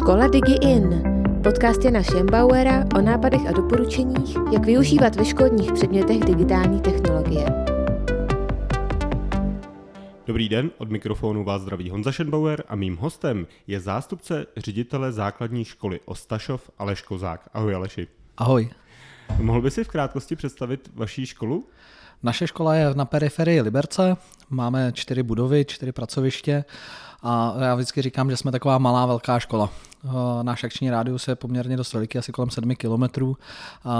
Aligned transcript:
Škola 0.00 0.28
DigiIn. 0.28 1.02
Podcast 1.44 1.84
Jana 1.84 2.02
Schembauera 2.02 2.84
o 2.96 3.00
nápadech 3.00 3.46
a 3.48 3.52
doporučeních, 3.52 4.36
jak 4.52 4.64
využívat 4.64 5.16
ve 5.16 5.24
školních 5.24 5.72
předmětech 5.72 6.20
digitální 6.20 6.80
technologie. 6.80 7.46
Dobrý 10.26 10.48
den, 10.48 10.70
od 10.78 10.90
mikrofonu 10.90 11.44
vás 11.44 11.62
zdraví 11.62 11.90
Honza 11.90 12.12
Schenbauer 12.12 12.64
a 12.68 12.76
mým 12.76 12.96
hostem 12.96 13.46
je 13.66 13.80
zástupce 13.80 14.46
ředitele 14.56 15.12
základní 15.12 15.64
školy 15.64 16.00
Ostašov 16.04 16.70
Aleš 16.78 17.02
Kozák. 17.02 17.48
Ahoj 17.54 17.74
Aleši. 17.74 18.08
Ahoj. 18.36 18.70
Mohl 19.40 19.62
by 19.62 19.70
si 19.70 19.84
v 19.84 19.88
krátkosti 19.88 20.36
představit 20.36 20.90
vaší 20.94 21.26
školu? 21.26 21.66
Naše 22.22 22.46
škola 22.46 22.74
je 22.74 22.94
na 22.94 23.04
periferii 23.04 23.60
Liberce, 23.60 24.16
máme 24.50 24.92
čtyři 24.94 25.22
budovy, 25.22 25.64
čtyři 25.64 25.92
pracoviště 25.92 26.64
a 27.22 27.54
já 27.60 27.74
vždycky 27.74 28.02
říkám, 28.02 28.30
že 28.30 28.36
jsme 28.36 28.52
taková 28.52 28.78
malá 28.78 29.06
velká 29.06 29.38
škola. 29.38 29.70
Eh, 30.04 30.08
náš 30.42 30.64
akční 30.64 30.90
rádius 30.90 31.28
je 31.28 31.34
poměrně 31.34 31.76
dost 31.76 31.92
veliký, 31.92 32.18
asi 32.18 32.32
kolem 32.32 32.50
7 32.50 32.76
kilometrů. 32.76 33.36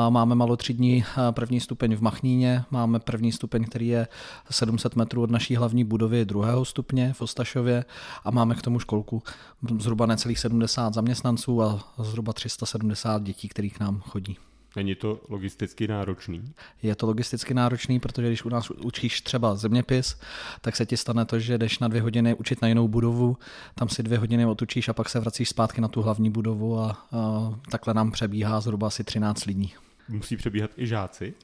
Máme 0.08 0.34
malotřídní 0.34 1.04
eh, 1.04 1.32
první 1.32 1.60
stupeň 1.60 1.96
v 1.96 2.00
Machníně, 2.00 2.64
máme 2.70 2.98
první 2.98 3.32
stupeň, 3.32 3.64
který 3.64 3.88
je 3.88 4.08
700 4.50 4.96
metrů 4.96 5.22
od 5.22 5.30
naší 5.30 5.56
hlavní 5.56 5.84
budovy 5.84 6.24
druhého 6.24 6.64
stupně 6.64 7.12
v 7.12 7.22
Ostašově 7.22 7.84
a 8.24 8.30
máme 8.30 8.54
k 8.54 8.62
tomu 8.62 8.78
školku 8.78 9.22
zhruba 9.78 10.06
necelých 10.06 10.38
70 10.38 10.94
zaměstnanců 10.94 11.62
a 11.62 11.80
zhruba 11.98 12.32
370 12.32 13.22
dětí, 13.22 13.48
který 13.48 13.70
k 13.70 13.80
nám 13.80 14.00
chodí. 14.00 14.49
Není 14.76 14.94
to 14.94 15.20
logisticky 15.28 15.88
náročný? 15.88 16.42
Je 16.82 16.94
to 16.94 17.06
logisticky 17.06 17.54
náročný, 17.54 18.00
protože 18.00 18.26
když 18.26 18.44
u 18.44 18.48
nás 18.48 18.70
učíš 18.70 19.20
třeba 19.20 19.54
zeměpis, 19.54 20.16
tak 20.60 20.76
se 20.76 20.86
ti 20.86 20.96
stane 20.96 21.24
to, 21.24 21.38
že 21.38 21.58
jdeš 21.58 21.78
na 21.78 21.88
dvě 21.88 22.02
hodiny 22.02 22.34
učit 22.34 22.62
na 22.62 22.68
jinou 22.68 22.88
budovu, 22.88 23.36
tam 23.74 23.88
si 23.88 24.02
dvě 24.02 24.18
hodiny 24.18 24.46
otučíš 24.46 24.88
a 24.88 24.92
pak 24.92 25.08
se 25.08 25.20
vracíš 25.20 25.48
zpátky 25.48 25.80
na 25.80 25.88
tu 25.88 26.02
hlavní 26.02 26.30
budovu 26.30 26.78
a, 26.78 27.06
a 27.12 27.54
takhle 27.70 27.94
nám 27.94 28.10
přebíhá 28.10 28.60
zhruba 28.60 28.86
asi 28.86 29.04
13 29.04 29.44
lidí. 29.44 29.74
Musí 30.08 30.36
přebíhat 30.36 30.70
i 30.76 30.86
žáci? 30.86 31.34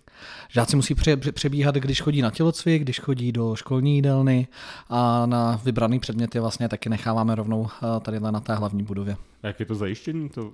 Žáci 0.49 0.77
musí 0.77 0.95
přebíhat, 1.33 1.75
když 1.75 2.01
chodí 2.01 2.23
na 2.23 2.31
tělocvik, 2.31 2.83
když 2.83 3.01
chodí 3.01 3.33
do 3.33 3.57
školní 3.57 3.95
jídelny 3.95 4.47
a 4.89 5.27
na 5.27 5.61
vybraný 5.65 5.99
předměty 5.99 6.41
vlastně 6.41 6.69
taky 6.69 6.89
necháváme 6.89 7.35
rovnou 7.35 7.69
tady 8.01 8.21
na 8.21 8.41
té 8.41 8.55
hlavní 8.55 8.83
budově. 8.83 9.17
A 9.43 9.47
jak 9.47 9.61
je 9.61 9.67
to 9.67 9.75
zajištění? 9.75 10.29
To 10.29 10.53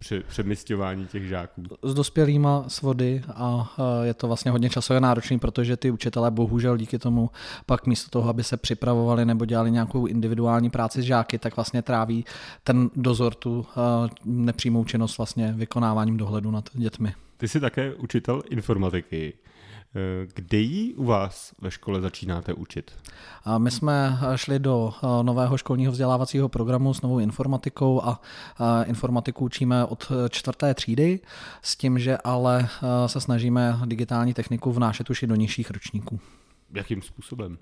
při 0.00 0.22
přemysťování 0.28 1.06
těch 1.06 1.28
žáků? 1.28 1.62
S 1.82 1.94
dospělýma 1.94 2.64
s 2.68 2.82
vody 2.82 3.22
a 3.34 3.76
je 4.02 4.14
to 4.14 4.26
vlastně 4.26 4.50
hodně 4.50 4.70
časově 4.70 5.00
náročný, 5.00 5.38
protože 5.38 5.76
ty 5.76 5.90
učitelé 5.90 6.30
bohužel 6.30 6.76
díky 6.76 6.98
tomu 6.98 7.30
pak 7.66 7.86
místo 7.86 8.10
toho, 8.10 8.30
aby 8.30 8.44
se 8.44 8.56
připravovali 8.56 9.24
nebo 9.24 9.44
dělali 9.44 9.70
nějakou 9.70 10.06
individuální 10.06 10.70
práci 10.70 11.02
s 11.02 11.04
žáky, 11.04 11.38
tak 11.38 11.56
vlastně 11.56 11.82
tráví 11.82 12.24
ten 12.64 12.90
dozor 12.96 13.34
tu 13.34 13.66
nepřímou 14.24 14.84
činnost 14.84 15.18
vlastně 15.18 15.52
vykonáváním 15.56 16.16
dohledu 16.16 16.50
nad 16.50 16.70
dětmi. 16.72 17.14
Ty 17.36 17.48
jsi 17.48 17.60
také 17.60 17.94
učitel 17.94 18.42
informatiky. 18.50 19.32
Kde 20.34 20.58
ji 20.58 20.94
u 20.94 21.04
vás 21.04 21.54
ve 21.60 21.70
škole 21.70 22.00
začínáte 22.00 22.54
učit? 22.54 22.90
My 23.58 23.70
jsme 23.70 24.18
šli 24.36 24.58
do 24.58 24.92
eh, 24.94 25.22
nového 25.22 25.56
školního 25.56 25.92
vzdělávacího 25.92 26.48
programu 26.48 26.94
s 26.94 27.02
novou 27.02 27.18
informatikou 27.18 28.02
a 28.04 28.20
informatiku 28.84 29.44
učíme 29.44 29.84
od 29.84 30.12
čtvrté 30.28 30.74
třídy, 30.74 31.20
s 31.62 31.76
tím, 31.76 31.98
že 31.98 32.18
ale 32.24 32.68
eh, 32.68 33.08
se 33.08 33.20
snažíme 33.20 33.78
digitální 33.84 34.34
techniku 34.34 34.72
vnášet 34.72 35.10
už 35.10 35.22
i 35.22 35.26
do 35.26 35.34
nižších 35.34 35.70
ročníků. 35.70 36.20
Jakým 36.74 37.02
způsobem? 37.02 37.58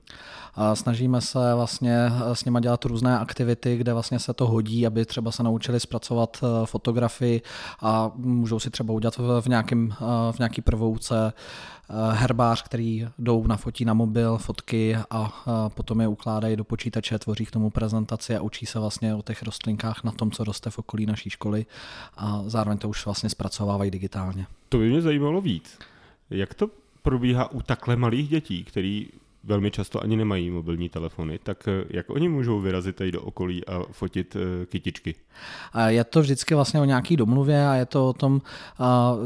Snažíme 0.74 1.20
se 1.20 1.54
vlastně 1.54 2.12
s 2.32 2.44
nimi 2.44 2.60
dělat 2.60 2.84
různé 2.84 3.18
aktivity, 3.18 3.76
kde 3.76 3.92
vlastně 3.92 4.18
se 4.18 4.34
to 4.34 4.46
hodí, 4.46 4.86
aby 4.86 5.04
třeba 5.04 5.32
se 5.32 5.42
naučili 5.42 5.80
zpracovat 5.80 6.36
eh, 6.42 6.66
fotografii 6.66 7.42
a 7.80 8.10
můžou 8.14 8.60
si 8.60 8.70
třeba 8.70 8.94
udělat 8.94 9.16
v, 9.40 9.48
nějakým, 9.48 9.94
eh, 10.00 10.32
v 10.32 10.38
nějaký 10.38 10.62
prvouce 10.62 11.26
eh, 11.26 11.32
herbář, 12.12 12.62
který 12.62 13.06
jdou 13.18 13.46
na 13.46 13.56
fotí 13.56 13.84
na 13.84 13.94
mobil, 13.94 14.38
fotky 14.38 14.96
a 15.10 15.44
potom 15.74 16.00
je 16.00 16.08
ukládají 16.08 16.56
do 16.56 16.64
počítače, 16.64 17.18
tvoří 17.18 17.46
k 17.46 17.50
tomu 17.50 17.70
prezentaci 17.70 18.36
a 18.36 18.42
učí 18.42 18.66
se 18.66 18.78
vlastně 18.78 19.14
o 19.14 19.22
těch 19.22 19.42
rostlinkách 19.42 20.04
na 20.04 20.12
tom, 20.12 20.30
co 20.30 20.44
roste 20.44 20.70
v 20.70 20.78
okolí 20.78 21.06
naší 21.06 21.30
školy 21.30 21.66
a 22.16 22.42
zároveň 22.46 22.78
to 22.78 22.88
už 22.88 23.04
vlastně 23.04 23.30
zpracovávají 23.30 23.90
digitálně. 23.90 24.46
To 24.68 24.78
by 24.78 24.90
mě 24.90 25.02
zajímalo 25.02 25.40
víc. 25.40 25.78
Jak 26.30 26.54
to 26.54 26.70
probíhá 27.02 27.52
u 27.52 27.62
takhle 27.62 27.96
malých 27.96 28.28
dětí, 28.28 28.64
který 28.64 29.08
velmi 29.48 29.70
často 29.70 30.02
ani 30.02 30.16
nemají 30.16 30.50
mobilní 30.50 30.88
telefony, 30.88 31.38
tak 31.38 31.68
eh, 31.68 31.84
jak 31.90 32.10
oni 32.10 32.28
můžou 32.28 32.60
vyrazit 32.60 32.96
tady 32.96 33.12
do 33.12 33.22
okolí 33.22 33.66
a 33.66 33.82
fotit 33.92 34.36
eh, 34.36 34.66
kytičky? 34.66 35.14
Je 35.86 36.04
to 36.04 36.20
vždycky 36.20 36.54
vlastně 36.54 36.80
o 36.80 36.84
nějaký 36.84 37.16
domluvě 37.16 37.68
a 37.68 37.74
je 37.74 37.86
to 37.86 38.08
o 38.08 38.12
tom 38.12 38.42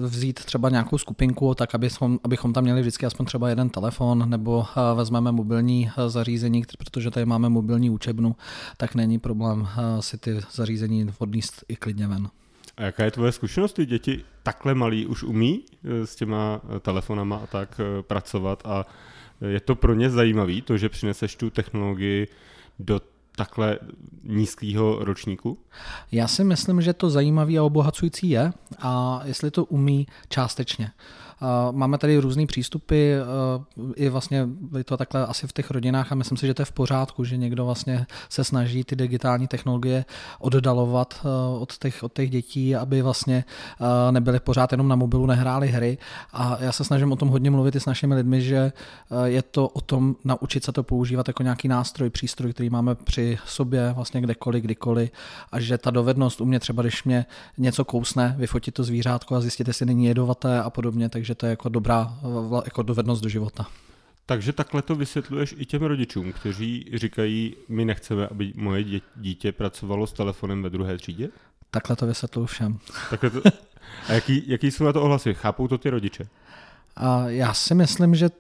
vzít 0.01 0.45
třeba 0.45 0.71
nějakou 0.71 0.99
skupinku, 0.99 1.55
tak 1.55 1.75
abychom, 1.75 2.19
abychom 2.25 2.53
tam 2.53 2.65
měli 2.65 2.81
vždycky 2.81 3.07
aspoň 3.07 3.27
třeba 3.27 3.49
jeden 3.49 3.71
telefon, 3.71 4.31
nebo 4.31 4.65
vezmeme 4.95 5.33
mobilní 5.33 5.91
zařízení, 6.07 6.65
protože 6.79 7.11
tady 7.11 7.27
máme 7.27 7.49
mobilní 7.49 7.91
učebnu, 7.91 8.37
tak 8.77 8.95
není 8.95 9.19
problém 9.19 9.69
si 10.01 10.19
ty 10.19 10.41
zařízení 10.53 11.07
odníst 11.19 11.65
i 11.69 11.77
klidně 11.77 12.07
ven. 12.07 12.29
A 12.77 12.83
jaká 12.83 13.05
je 13.05 13.11
tvoje 13.11 13.33
zkušenost? 13.33 13.73
Ty 13.73 13.87
děti 13.87 14.25
takhle 14.43 14.75
malí 14.75 15.07
už 15.07 15.23
umí 15.23 15.65
eh, 15.85 16.07
s 16.07 16.17
těma 16.17 16.61
eh, 16.65 16.81
telefonama 16.81 17.37
a 17.37 17.47
tak 17.47 17.81
eh, 17.81 18.03
pracovat 18.03 18.63
a 18.65 18.87
je 19.49 19.61
to 19.61 19.75
pro 19.75 19.95
ně 19.95 20.11
zajímavý, 20.11 20.63
to, 20.63 20.77
že 20.77 20.89
přineseš 20.89 21.37
tu 21.37 21.51
technologii 21.51 22.29
do 22.79 23.01
takhle 23.37 23.79
nízkého 24.23 25.05
ročníku? 25.05 25.59
Já 26.13 26.29
si 26.29 26.45
myslím, 26.45 26.81
že 26.81 26.93
to 26.93 27.11
zajímavý 27.11 27.59
a 27.59 27.63
obohacující 27.63 28.31
je 28.31 28.53
a 28.79 29.21
jestli 29.25 29.51
to 29.51 29.65
umí 29.65 30.07
částečně. 30.29 30.91
Máme 31.71 31.99
tady 31.99 32.19
různé 32.19 32.47
přístupy, 32.47 33.15
i 33.97 34.09
vlastně 34.09 34.49
je 34.77 34.85
to 34.85 34.97
takhle 34.97 35.27
asi 35.27 35.47
v 35.47 35.53
těch 35.53 35.71
rodinách 35.71 36.13
a 36.13 36.15
myslím 36.15 36.39
si, 36.39 36.47
že 36.47 36.55
to 36.55 36.63
je 36.63 36.67
v 36.67 36.73
pořádku, 36.73 37.25
že 37.25 37.37
někdo 37.37 37.65
vlastně 37.65 38.07
se 38.29 38.45
snaží 38.45 38.85
ty 38.85 38.97
digitální 38.97 39.49
technologie 39.49 40.05
oddalovat 40.39 41.27
od 41.59 41.79
těch, 41.79 42.03
od 42.03 42.13
těch 42.13 42.31
dětí, 42.31 42.77
aby 42.77 43.03
vlastně 43.03 43.45
nebyly 44.11 44.41
pořád 44.41 44.73
jenom 44.73 44.89
na 44.89 44.97
mobilu, 44.97 45.27
nehráli 45.27 45.69
hry. 45.69 45.99
A 46.33 46.57
já 46.61 46.73
se 46.73 46.85
snažím 46.85 47.13
o 47.13 47.17
tom 47.17 47.29
hodně 47.29 47.51
mluvit 47.51 47.77
i 47.77 47.81
s 47.81 47.87
našimi 47.87 48.15
lidmi, 48.15 48.43
že 48.43 48.73
je 49.25 49.43
to 49.43 49.69
o 49.69 49.81
tom 49.81 50.17
naučit 50.25 50.65
se 50.65 50.73
to 50.73 50.83
používat 50.83 51.29
jako 51.29 51.43
nějaký 51.43 51.69
nástroj, 51.69 52.11
přístroj, 52.11 52.53
který 52.53 52.71
máme 52.71 52.95
při 52.95 53.39
sobě 53.47 53.93
vlastně 53.93 54.21
kdekoliv, 54.21 54.65
kdykoliv 54.65 55.11
a 55.53 55.61
že 55.61 55.79
ta 55.79 55.91
dovednost 55.91 56.41
u 56.41 56.45
mě 56.45 56.61
třeba, 56.61 56.83
když 56.83 57.05
mě 57.05 57.27
něco 57.59 57.85
kousne, 57.85 58.35
vyfotit 58.39 58.75
to 58.75 58.85
zvířátko 58.85 59.35
a 59.35 59.41
zjistit, 59.41 59.69
jestli 59.69 59.87
není 59.87 60.05
jedovaté 60.05 60.63
a 60.63 60.71
podobně, 60.71 61.09
takže 61.09 61.32
takže 61.35 61.41
to 61.41 61.47
je 61.47 61.51
jako 61.51 61.69
dobrá 61.69 62.19
jako 62.65 62.83
dovednost 62.83 63.23
do 63.23 63.29
života. 63.29 63.67
Takže 64.27 64.53
takhle 64.53 64.83
to 64.83 64.95
vysvětluješ 64.95 65.55
i 65.59 65.67
těm 65.67 65.83
rodičům, 65.83 66.33
kteří 66.33 66.91
říkají, 66.95 67.57
my 67.69 67.85
nechceme, 67.85 68.27
aby 68.27 68.53
moje 68.57 69.01
dítě 69.17 69.53
pracovalo 69.53 70.07
s 70.07 70.13
telefonem 70.13 70.63
ve 70.63 70.71
druhé 70.71 70.97
třídě? 70.97 71.29
Takhle 71.71 71.97
to 71.97 72.07
vysvětluju 72.07 72.47
všem. 72.47 72.79
Takhle 73.11 73.31
to... 73.31 73.41
A 74.09 74.13
jaký, 74.13 74.43
jaký 74.47 74.71
jsou 74.71 74.85
na 74.85 74.93
to 74.93 75.03
ohlasy? 75.03 75.35
Chápou 75.35 75.69
to 75.69 75.79
ty 75.79 75.91
rodiče? 75.91 76.29
A 76.97 77.29
já 77.29 77.55
si 77.55 77.75
myslím, 77.75 78.15
že 78.15 78.31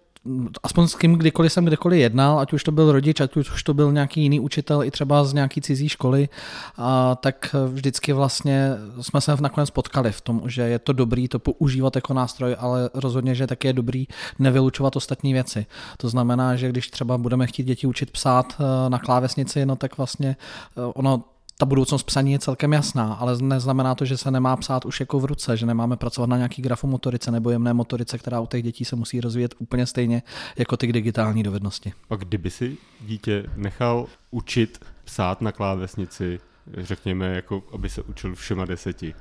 aspoň 0.62 0.87
s 0.87 0.94
kým 0.94 1.15
kdykoliv 1.15 1.53
jsem 1.53 1.65
kdekoliv 1.65 2.00
jednal, 2.00 2.38
ať 2.38 2.53
už 2.53 2.65
to 2.65 2.72
byl 2.72 2.93
rodič, 2.93 3.21
ať 3.21 3.37
už 3.37 3.62
to 3.62 3.75
byl 3.75 3.93
nějaký 3.93 4.22
jiný 4.22 4.41
učitel, 4.41 4.84
i 4.84 4.91
třeba 4.91 5.25
z 5.25 5.33
nějaký 5.33 5.60
cizí 5.60 5.88
školy, 5.88 6.28
a 6.77 7.15
tak 7.15 7.55
vždycky 7.69 8.12
vlastně 8.12 8.71
jsme 9.00 9.21
se 9.21 9.37
nakonec 9.41 9.71
potkali 9.71 10.12
v 10.12 10.21
tom, 10.21 10.43
že 10.47 10.62
je 10.62 10.78
to 10.78 10.93
dobrý 10.93 11.28
to 11.28 11.38
používat 11.38 11.97
jako 11.97 12.15
nástroj, 12.15 12.56
ale 12.59 12.91
rozhodně, 12.94 13.34
že 13.34 13.47
taky 13.47 13.69
je 13.69 13.72
dobrý 13.72 14.06
nevylučovat 14.38 14.97
ostatní 14.97 15.33
věci. 15.33 15.66
To 15.97 16.09
znamená, 16.09 16.56
že 16.56 16.69
když 16.69 16.89
třeba 16.89 17.19
budeme 17.19 17.47
chtít 17.47 17.65
děti 17.65 17.87
učit 17.87 18.10
psát 18.10 18.56
eh, 18.60 18.91
na 18.91 18.99
klávesnici, 18.99 19.66
no 19.66 19.77
tak 19.77 19.97
vlastně 19.97 20.37
eh, 20.77 20.80
ono 20.95 21.25
ta 21.62 21.66
budoucnost 21.66 22.03
psaní 22.03 22.32
je 22.32 22.38
celkem 22.38 22.72
jasná, 22.72 23.14
ale 23.14 23.38
neznamená 23.38 23.94
to, 23.94 24.04
že 24.04 24.16
se 24.16 24.30
nemá 24.30 24.56
psát 24.56 24.84
už 24.84 25.00
jako 25.00 25.20
v 25.20 25.24
ruce, 25.24 25.56
že 25.56 25.66
nemáme 25.66 25.97
pracovat 25.97 26.28
na 26.28 26.36
nějaký 26.36 26.62
grafomotorice 26.62 27.30
nebo 27.30 27.50
jemné 27.50 27.72
motorice, 27.72 28.18
která 28.18 28.41
u 28.41 28.47
těch 28.47 28.62
dětí 28.62 28.84
se 28.84 28.97
musí 28.97 29.20
rozvíjet 29.20 29.54
úplně 29.59 29.86
stejně 29.86 30.22
jako 30.56 30.76
ty 30.76 30.92
digitální 30.92 31.42
dovednosti. 31.42 31.92
A 32.10 32.16
kdyby 32.16 32.50
si 32.50 32.76
dítě 33.00 33.44
nechal 33.56 34.06
učit 34.30 34.84
psát 35.04 35.41
na 35.41 35.53
klávesnici, 35.53 36.41
řekněme, 36.76 37.34
jako 37.34 37.62
aby 37.72 37.88
se 37.88 38.03
učil 38.03 38.34
všema 38.34 38.65
deseti? 38.65 39.15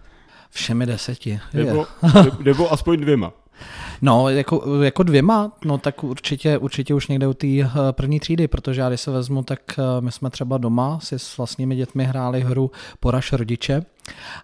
Všemi 0.49 0.85
deseti. 0.85 1.39
Nebo, 1.53 1.87
nebo 2.43 2.73
aspoň 2.73 3.01
dvěma. 3.01 3.33
No, 4.01 4.29
jako, 4.29 4.83
jako 4.83 5.03
dvěma, 5.03 5.51
no 5.65 5.77
tak 5.77 6.03
určitě, 6.03 6.57
určitě 6.57 6.93
už 6.93 7.07
někde 7.07 7.27
u 7.27 7.33
té 7.33 7.47
eh, 7.47 7.69
první 7.91 8.19
třídy, 8.19 8.47
protože 8.47 8.81
já 8.81 8.89
když 8.89 9.01
se 9.01 9.11
vezmu, 9.11 9.43
tak 9.43 9.59
eh, 9.79 10.01
my 10.01 10.11
jsme 10.11 10.29
třeba 10.29 10.57
doma 10.57 10.99
si 10.99 11.19
s 11.19 11.37
vlastními 11.37 11.75
dětmi 11.75 12.05
hráli 12.05 12.41
hru 12.41 12.71
Poraž 12.99 13.33
rodiče 13.33 13.85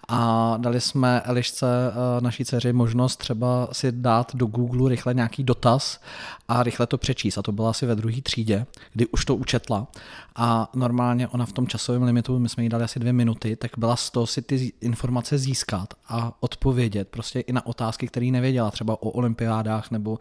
a 0.07 0.53
dali 0.57 0.81
jsme 0.81 1.21
Elišce, 1.21 1.67
eh, 1.91 2.21
naší 2.21 2.45
dceři, 2.45 2.73
možnost 2.73 3.17
třeba 3.17 3.67
si 3.71 3.91
dát 3.91 4.35
do 4.35 4.45
Google 4.45 4.89
rychle 4.89 5.13
nějaký 5.13 5.43
dotaz 5.43 5.99
a 6.47 6.63
rychle 6.63 6.87
to 6.87 6.97
přečíst. 6.97 7.37
A 7.37 7.41
to 7.41 7.51
byla 7.51 7.69
asi 7.69 7.85
ve 7.85 7.95
druhé 7.95 8.21
třídě, 8.21 8.65
kdy 8.93 9.07
už 9.07 9.25
to 9.25 9.35
učetla. 9.35 9.87
A 10.35 10.69
normálně 10.75 11.27
ona 11.27 11.45
v 11.45 11.51
tom 11.51 11.67
časovém 11.67 12.03
limitu, 12.03 12.39
my 12.39 12.49
jsme 12.49 12.63
jí 12.63 12.69
dali 12.69 12.83
asi 12.83 12.99
dvě 12.99 13.13
minuty, 13.13 13.55
tak 13.55 13.71
byla 13.77 13.95
z 13.95 14.09
toho 14.09 14.27
si 14.27 14.41
ty 14.41 14.73
informace 14.81 15.37
získat 15.37 15.93
a 16.09 16.33
odpovědět 16.39 17.07
prostě 17.07 17.39
i 17.39 17.53
na 17.53 17.65
otázky, 17.65 18.07
které 18.07 18.25
nevěděla, 18.25 18.71
třeba 18.71 19.01
o 19.01 19.09
olympiádách 19.47 19.91
nebo 19.91 20.11
uh, 20.11 20.19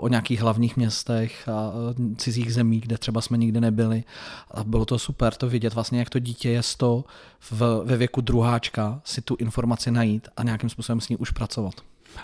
o 0.00 0.08
nějakých 0.08 0.40
hlavních 0.40 0.76
městech 0.76 1.48
a 1.48 1.70
uh, 1.70 2.14
cizích 2.16 2.54
zemí, 2.54 2.80
kde 2.80 2.98
třeba 2.98 3.20
jsme 3.20 3.38
nikdy 3.38 3.60
nebyli. 3.60 4.04
A 4.50 4.64
bylo 4.64 4.84
to 4.84 4.98
super 4.98 5.34
to 5.34 5.48
vidět 5.48 5.74
vlastně, 5.74 5.98
jak 5.98 6.10
to 6.10 6.18
dítě 6.18 6.50
je 6.50 6.62
to 6.76 7.04
v, 7.50 7.82
ve 7.84 7.96
věku 7.96 8.20
druháčka 8.20 9.00
si 9.04 9.20
tu 9.20 9.36
informaci 9.38 9.90
najít 9.90 10.28
a 10.36 10.42
nějakým 10.42 10.70
způsobem 10.70 11.00
s 11.00 11.08
ní 11.08 11.16
už 11.16 11.30
pracovat. 11.30 11.74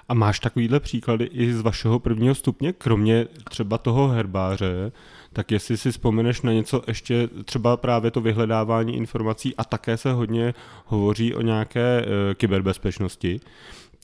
A 0.09 0.15
máš 0.15 0.41
takovýhle 0.41 0.81
příklady 0.81 1.25
i 1.25 1.53
z 1.53 1.61
vašeho 1.61 1.99
prvního 1.99 2.35
stupně, 2.35 2.73
kromě 2.73 3.27
třeba 3.51 3.79
toho 3.79 4.09
herbáře, 4.09 4.93
tak 5.33 5.51
jestli 5.51 5.77
si 5.77 5.93
vzpomeneš 5.93 6.43
na 6.43 6.53
něco 6.53 6.83
ještě, 6.89 7.29
třeba 7.45 7.77
právě 7.77 8.11
to 8.11 8.21
vyhledávání 8.21 8.97
informací 8.97 9.55
a 9.57 9.65
také 9.65 9.97
se 9.97 10.13
hodně 10.13 10.55
hovoří 10.87 11.35
o 11.35 11.41
nějaké 11.41 12.01
e, 12.01 12.35
kyberbezpečnosti, 12.35 13.41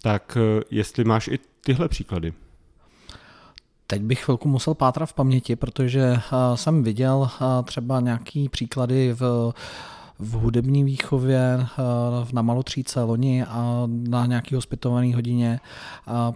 tak 0.02 0.36
e, 0.36 0.64
jestli 0.70 1.04
máš 1.04 1.28
i 1.28 1.38
tyhle 1.60 1.88
příklady. 1.88 2.32
Teď 3.86 4.02
bych 4.02 4.24
chvilku 4.24 4.48
musel 4.48 4.74
pátrat 4.74 5.08
v 5.08 5.12
paměti, 5.12 5.56
protože 5.56 6.12
uh, 6.12 6.54
jsem 6.54 6.82
viděl 6.82 7.16
uh, 7.16 7.64
třeba 7.64 8.00
nějaký 8.00 8.48
příklady 8.48 9.12
v 9.12 9.52
v 10.20 10.32
hudební 10.32 10.84
výchově 10.84 11.40
eh, 11.60 11.66
na 12.32 12.42
malotříce 12.42 13.02
loni 13.02 13.44
a 13.44 13.82
na 13.86 14.26
nějaký 14.26 14.54
hospitovaný 14.54 15.14
hodině, 15.14 15.60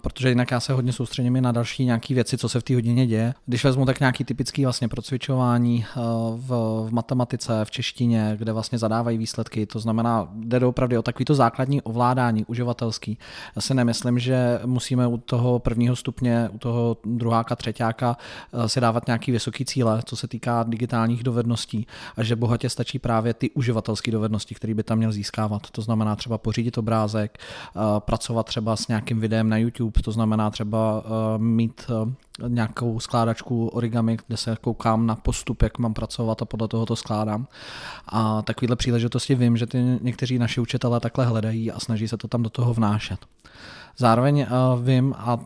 protože 0.03 0.29
jinak 0.29 0.51
já 0.51 0.61
se 0.61 0.73
hodně 0.73 0.93
soustředím 0.93 1.43
na 1.43 1.53
další 1.53 1.85
nějaké 1.85 2.15
věci, 2.15 2.39
co 2.39 2.49
se 2.49 2.61
v 2.61 2.63
té 2.63 2.75
hodině 2.75 3.07
děje. 3.07 3.35
Když 3.47 3.65
vezmu 3.65 3.85
tak 3.85 4.01
nějaký 4.01 4.25
typický 4.25 4.65
vlastně 4.65 4.89
procvičování 4.89 5.85
eh, 5.85 6.01
v, 6.37 6.49
v 6.89 6.93
matematice, 6.93 7.65
v 7.65 7.71
češtině, 7.71 8.37
kde 8.39 8.53
vlastně 8.53 8.79
zadávají 8.79 9.19
výsledky, 9.19 9.67
to 9.67 9.79
znamená, 9.79 10.29
jde 10.35 10.67
opravdu 10.67 10.99
o 10.99 11.03
takovýto 11.03 11.35
základní 11.35 11.83
ovládání 11.83 12.45
uživatelský. 12.45 13.19
Já 13.57 13.63
si 13.63 13.75
nemyslím, 13.75 14.19
že 14.19 14.61
musíme 14.67 15.07
u 15.07 15.17
toho 15.17 15.59
prvního 15.59 15.97
stupně, 15.97 16.49
u 16.53 16.59
toho 16.59 16.97
druháka, 17.05 17.57
třetíáka 17.57 18.17
eh, 18.53 18.69
si 18.69 18.81
dávat 18.81 19.07
nějaký 19.07 19.33
vysoký 19.33 19.65
cíle, 19.65 20.03
co 20.05 20.17
se 20.17 20.29
týká 20.29 20.63
digitálních 20.63 21.23
dovedností 21.23 21.87
a 22.17 22.23
že 22.23 22.37
bohatě 22.37 22.69
stačí 22.69 22.99
právě 22.99 23.35
ty 23.35 23.51
uživatelské 23.51 23.74
uživatelské 23.75 24.11
dovednosti, 24.11 24.55
které 24.55 24.75
by 24.75 24.83
tam 24.83 24.99
měl 24.99 25.13
získávat. 25.13 25.71
To 25.71 25.83
znamená 25.83 26.17
třeba 26.17 26.39
pořídit 26.39 26.79
obrázek, 26.79 27.39
eh, 27.39 27.81
pracovat 27.99 28.47
třeba 28.47 28.77
s 28.77 28.89
nějakým 28.89 29.21
videem 29.21 29.49
na 29.49 29.57
YouTube, 29.57 30.03
to 30.03 30.13
znamená 30.13 30.51
třeba 30.51 31.03
eh, 31.05 31.39
mít 31.39 31.91
eh, 31.91 32.49
nějakou 32.49 33.01
skládačku 33.01 33.69
origami, 33.69 34.17
kde 34.27 34.37
se 34.37 34.57
koukám 34.61 35.07
na 35.07 35.17
postup, 35.17 35.63
jak 35.63 35.79
mám 35.79 35.95
pracovat 35.95 36.43
a 36.43 36.45
podle 36.45 36.69
toho 36.69 36.87
to 36.87 36.97
skládám. 36.97 37.47
A 38.07 38.43
takovéhle 38.43 38.77
příležitosti 38.77 39.35
vím, 39.35 39.57
že 39.57 39.67
ty 39.67 39.79
někteří 40.01 40.39
naši 40.39 40.61
učitelé 40.61 41.01
takhle 41.01 41.27
hledají 41.27 41.73
a 41.73 41.81
snaží 41.81 42.09
se 42.09 42.17
to 42.17 42.29
tam 42.29 42.43
do 42.43 42.51
toho 42.51 42.75
vnášet. 42.75 43.19
Zároveň 43.97 44.47
uh, 44.75 44.85
vím, 44.85 45.15
a 45.19 45.41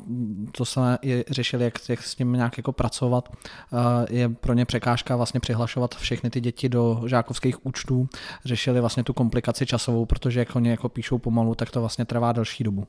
to 0.53 0.65
jsme 0.65 0.99
i 1.03 1.25
řešili, 1.31 1.65
jak, 1.65 1.89
jak 1.89 2.03
s 2.03 2.15
tím 2.15 2.33
nějak 2.33 2.57
jako 2.57 2.73
pracovat, 2.73 3.29
uh, 3.29 3.79
je 4.11 4.29
pro 4.29 4.55
ně 4.55 4.65
překážka 4.65 5.17
vlastně 5.17 5.41
přihlašovat 5.41 5.95
všechny 5.95 6.31
ty 6.31 6.41
děti 6.41 6.69
do 6.69 7.03
žákovských 7.07 7.67
účtů. 7.67 8.09
Řešili 8.45 8.81
vlastně 8.81 9.05
tu 9.05 9.13
komplikaci 9.13 9.67
časovou, 9.67 10.07
protože 10.07 10.41
jak 10.41 10.57
oni 10.57 10.71
jako 10.71 10.89
píšou 10.89 11.19
pomalu, 11.19 11.55
tak 11.55 11.71
to 11.71 11.81
vlastně 11.81 12.05
trvá 12.05 12.33
delší 12.33 12.65
dobu. 12.65 12.87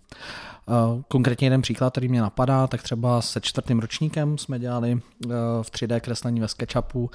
Uh, 0.66 1.02
konkrétně 1.08 1.46
jeden 1.46 1.62
příklad, 1.62 1.92
který 1.92 2.08
mě 2.08 2.22
napadá, 2.22 2.68
tak 2.68 2.84
třeba 2.84 3.22
se 3.22 3.42
čtvrtým 3.42 3.80
ročníkem 3.80 4.38
jsme 4.38 4.60
dělali 4.60 4.94
uh, 4.94 5.32
v 5.62 5.72
3D 5.72 6.00
kreslení 6.00 6.40
ve 6.40 6.48
SketchUpu 6.48 7.00
uh, 7.04 7.10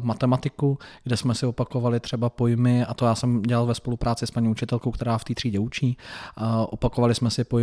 matematiku, 0.00 0.78
kde 1.04 1.16
jsme 1.16 1.34
si 1.34 1.46
opakovali 1.46 2.00
třeba 2.00 2.30
pojmy, 2.30 2.84
a 2.84 2.94
to 2.94 3.06
já 3.06 3.14
jsem 3.14 3.42
dělal 3.42 3.66
ve 3.66 3.74
spolupráci 3.74 4.26
s 4.26 4.30
paní 4.30 4.48
učitelkou, 4.48 4.90
která 4.90 5.18
v 5.18 5.24
té 5.24 5.34
třídě 5.34 5.58
učí. 5.58 5.96
Opakovali 6.70 7.14
jsme 7.14 7.30
si 7.30 7.44
pojmy 7.44 7.55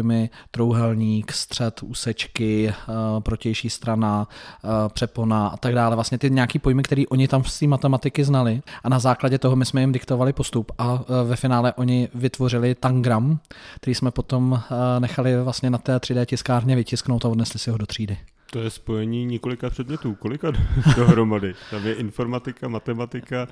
trouhelník, 0.51 1.31
střed, 1.31 1.83
úsečky, 1.83 2.69
eh, 2.69 2.93
protější 3.19 3.69
strana, 3.69 4.27
eh, 4.63 4.67
přepona 4.93 5.47
a 5.47 5.57
tak 5.57 5.75
dále. 5.75 5.95
Vlastně 5.95 6.17
ty 6.17 6.29
nějaký 6.29 6.59
pojmy, 6.59 6.83
které 6.83 7.03
oni 7.09 7.27
tam 7.27 7.43
z 7.43 7.59
té 7.59 7.67
matematiky 7.67 8.23
znali 8.23 8.61
a 8.83 8.89
na 8.89 8.99
základě 8.99 9.37
toho 9.37 9.55
my 9.55 9.65
jsme 9.65 9.81
jim 9.81 9.91
diktovali 9.91 10.33
postup 10.33 10.71
a 10.77 10.99
eh, 11.01 11.27
ve 11.27 11.35
finále 11.35 11.73
oni 11.73 12.09
vytvořili 12.13 12.75
tangram, 12.75 13.39
který 13.75 13.95
jsme 13.95 14.11
potom 14.11 14.61
nechali 14.99 15.43
vlastně 15.43 15.69
na 15.69 15.77
té 15.77 15.97
3D 15.97 16.25
tiskárně 16.25 16.75
vytisknout 16.75 17.25
a 17.25 17.29
odnesli 17.29 17.59
si 17.59 17.71
ho 17.71 17.77
do 17.77 17.85
třídy. 17.85 18.17
To 18.51 18.59
je 18.59 18.69
spojení 18.69 19.25
několika 19.25 19.69
předmětů. 19.69 20.15
Kolika 20.15 20.51
dohromady? 20.97 21.53
Tam 21.71 21.85
je 21.85 21.93
informatika, 21.93 22.67
matematika, 22.67 23.47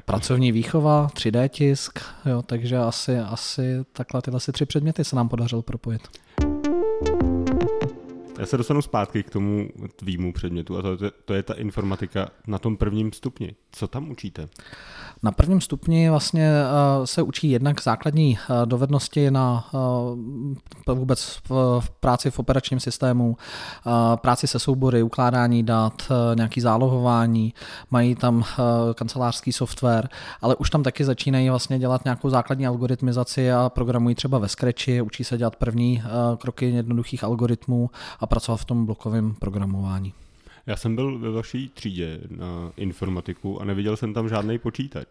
pracovní 0.00 0.52
výchova, 0.52 1.08
3D 1.14 1.48
tisk, 1.48 1.98
jo, 2.26 2.42
takže 2.42 2.78
asi, 2.78 3.18
asi 3.18 3.84
takhle 3.92 4.22
tyhle 4.22 4.40
si 4.40 4.52
tři 4.52 4.66
předměty 4.66 5.04
se 5.04 5.16
nám 5.16 5.28
podařilo 5.28 5.62
propojit. 5.62 6.08
Já 8.38 8.46
se 8.46 8.56
dostanu 8.56 8.82
zpátky 8.82 9.22
k 9.22 9.30
tomu 9.30 9.68
tvýmu 9.96 10.32
předmětu 10.32 10.78
a 10.78 10.82
to, 10.82 10.96
to 11.24 11.34
je 11.34 11.42
ta 11.42 11.54
informatika 11.54 12.28
na 12.46 12.58
tom 12.58 12.76
prvním 12.76 13.12
stupni. 13.12 13.54
Co 13.72 13.88
tam 13.88 14.10
učíte? 14.10 14.48
Na 15.22 15.32
prvním 15.32 15.60
stupni 15.60 16.10
vlastně 16.10 16.50
eh, 16.50 17.06
se 17.06 17.22
učí 17.22 17.50
jednak 17.50 17.82
základní 17.82 18.38
eh, 18.38 18.66
dovednosti 18.66 19.30
na 19.30 19.64
eh, 20.88 20.94
vůbec 20.94 21.38
v 21.48 21.90
práci 22.00 22.30
v 22.30 22.38
operačním 22.38 22.80
systému, 22.80 23.36
práci 24.16 24.46
se 24.46 24.58
soubory, 24.58 25.02
ukládání 25.02 25.62
dat, 25.62 26.12
nějaký 26.34 26.60
zálohování, 26.60 27.54
mají 27.90 28.14
tam 28.14 28.44
kancelářský 28.94 29.52
software, 29.52 30.08
ale 30.40 30.56
už 30.56 30.70
tam 30.70 30.82
taky 30.82 31.04
začínají 31.04 31.50
vlastně 31.50 31.78
dělat 31.78 32.04
nějakou 32.04 32.30
základní 32.30 32.66
algoritmizaci 32.66 33.52
a 33.52 33.68
programují 33.68 34.14
třeba 34.14 34.38
ve 34.38 34.48
Scratchi, 34.48 35.02
učí 35.02 35.24
se 35.24 35.38
dělat 35.38 35.56
první 35.56 36.02
kroky 36.38 36.70
jednoduchých 36.70 37.24
algoritmů 37.24 37.90
a 38.24 38.26
pracovat 38.26 38.56
v 38.56 38.64
tom 38.64 38.86
blokovém 38.86 39.34
programování. 39.34 40.12
Já 40.66 40.76
jsem 40.76 40.96
byl 40.96 41.18
ve 41.18 41.30
vaší 41.30 41.68
třídě 41.74 42.20
na 42.30 42.46
informatiku 42.76 43.62
a 43.62 43.64
neviděl 43.64 43.96
jsem 43.96 44.14
tam 44.14 44.28
žádný 44.28 44.58
počítač. 44.58 45.06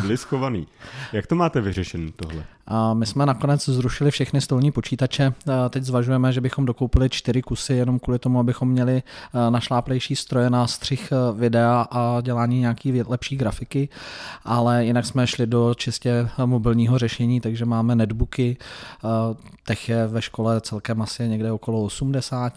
Byli 0.00 0.16
schovaný. 0.16 0.66
Jak 1.12 1.26
to 1.26 1.34
máte 1.34 1.60
vyřešen 1.60 2.12
tohle? 2.12 2.44
A 2.66 2.94
my 2.94 3.06
jsme 3.06 3.26
nakonec 3.26 3.68
zrušili 3.68 4.10
všechny 4.10 4.40
stolní 4.40 4.72
počítače. 4.72 5.34
Teď 5.70 5.82
zvažujeme, 5.82 6.32
že 6.32 6.40
bychom 6.40 6.66
dokoupili 6.66 7.10
čtyři 7.10 7.42
kusy 7.42 7.74
jenom 7.74 7.98
kvůli 7.98 8.18
tomu, 8.18 8.40
abychom 8.40 8.68
měli 8.68 9.02
našláplejší 9.50 10.16
stroje 10.16 10.50
na 10.50 10.66
střih 10.66 11.12
videa 11.34 11.86
a 11.90 12.20
dělání 12.20 12.60
nějaký 12.60 13.02
lepší 13.02 13.36
grafiky, 13.36 13.88
ale 14.44 14.84
jinak 14.84 15.06
jsme 15.06 15.26
šli 15.26 15.46
do 15.46 15.74
čistě 15.74 16.28
mobilního 16.44 16.98
řešení, 16.98 17.40
takže 17.40 17.64
máme 17.64 17.96
netbooky, 17.96 18.56
těch 19.66 19.88
je 19.88 20.06
ve 20.06 20.22
škole 20.22 20.60
celkem 20.60 21.02
asi 21.02 21.28
někde 21.28 21.52
okolo 21.52 21.82
80 21.82 22.52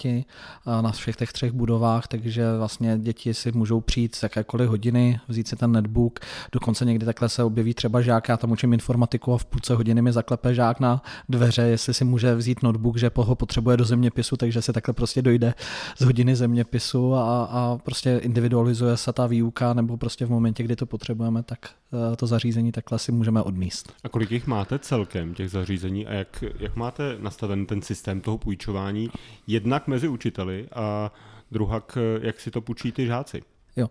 na 0.82 0.92
všech 0.92 1.16
těch 1.16 1.34
třech 1.34 1.52
budovách, 1.52 2.08
takže 2.08 2.41
vlastně 2.58 2.98
děti 2.98 3.34
si 3.34 3.52
můžou 3.52 3.82
přijít 3.82 4.16
z 4.16 4.24
jakékoliv 4.24 4.70
hodiny, 4.70 5.20
vzít 5.28 5.48
si 5.48 5.56
ten 5.56 5.72
netbook, 5.72 6.20
dokonce 6.52 6.86
někdy 6.86 7.06
takhle 7.06 7.30
se 7.30 7.44
objeví 7.44 7.74
třeba 7.74 8.02
žák, 8.02 8.30
já 8.30 8.38
tam 8.38 8.52
učím 8.52 8.74
informatiku 8.74 9.34
a 9.34 9.38
v 9.38 9.46
půlce 9.46 9.76
hodiny 9.76 10.02
mi 10.02 10.12
zaklepe 10.12 10.56
žák 10.56 10.80
na 10.80 11.02
dveře, 11.30 11.62
jestli 11.62 11.94
si 11.94 12.06
může 12.06 12.36
vzít 12.36 12.64
notebook, 12.64 12.98
že 12.98 13.12
ho 13.16 13.36
potřebuje 13.36 13.78
do 13.78 13.86
zeměpisu, 13.86 14.38
takže 14.38 14.62
se 14.62 14.74
takhle 14.74 14.94
prostě 14.94 15.22
dojde 15.22 15.54
z 15.98 16.06
hodiny 16.06 16.36
zeměpisu 16.36 17.16
a, 17.16 17.44
a 17.44 17.78
prostě 17.84 18.20
individualizuje 18.24 18.98
se 18.98 19.14
ta 19.14 19.28
výuka, 19.28 19.74
nebo 19.74 19.98
prostě 19.98 20.26
v 20.26 20.30
momentě, 20.30 20.64
kdy 20.64 20.76
to 20.76 20.86
potřebujeme, 20.86 21.44
tak 21.44 21.70
eh, 22.14 22.16
to 22.16 22.28
zařízení 22.28 22.72
takhle 22.72 23.00
si 23.00 23.12
můžeme 23.12 23.42
odníst. 23.42 23.94
A 24.04 24.10
kolik 24.10 24.32
jich 24.32 24.48
máte 24.48 24.80
celkem, 24.80 25.34
těch 25.34 25.50
zařízení, 25.50 26.08
a 26.08 26.14
jak, 26.14 26.44
jak 26.60 26.76
máte 26.76 27.18
nastaven 27.20 27.66
ten 27.66 27.82
systém 27.82 28.22
toho 28.22 28.38
půjčování, 28.38 29.10
jednak 29.48 29.88
mezi 29.88 30.08
učiteli 30.08 30.68
a 30.76 31.12
druhak, 31.52 31.98
jak 32.22 32.40
si 32.40 32.52
to 32.52 32.62
půjčí 32.62 32.92
ty 32.92 33.06
žáci? 33.06 33.42
Jo. 33.76 33.88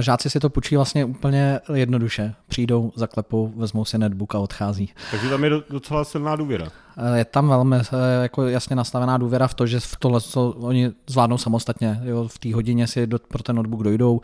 Žáci 0.00 0.30
si 0.30 0.40
to 0.40 0.50
půjčí 0.50 0.76
vlastně 0.76 1.04
úplně 1.04 1.60
jednoduše. 1.74 2.34
Přijdou, 2.48 2.92
zaklepou, 2.96 3.52
vezmou 3.56 3.84
si 3.84 3.98
netbook 3.98 4.34
a 4.34 4.38
odchází. 4.38 4.92
Takže 5.10 5.28
tam 5.28 5.44
je 5.44 5.50
docela 5.70 6.04
silná 6.04 6.36
důvěra. 6.36 6.68
Je 7.14 7.24
tam 7.24 7.48
velmi 7.48 7.76
jako 8.22 8.46
jasně 8.46 8.76
nastavená 8.76 9.18
důvěra 9.18 9.48
v 9.48 9.54
to, 9.54 9.66
že 9.66 9.80
v 9.80 9.96
tohle 9.98 10.20
to 10.20 10.50
oni 10.50 10.92
zvládnou 11.06 11.38
samostatně. 11.38 12.00
Jo, 12.04 12.28
v 12.28 12.38
té 12.38 12.54
hodině 12.54 12.86
si 12.86 13.06
do, 13.06 13.18
pro 13.18 13.42
ten 13.42 13.56
notebook 13.56 13.82
dojdou. 13.82 14.20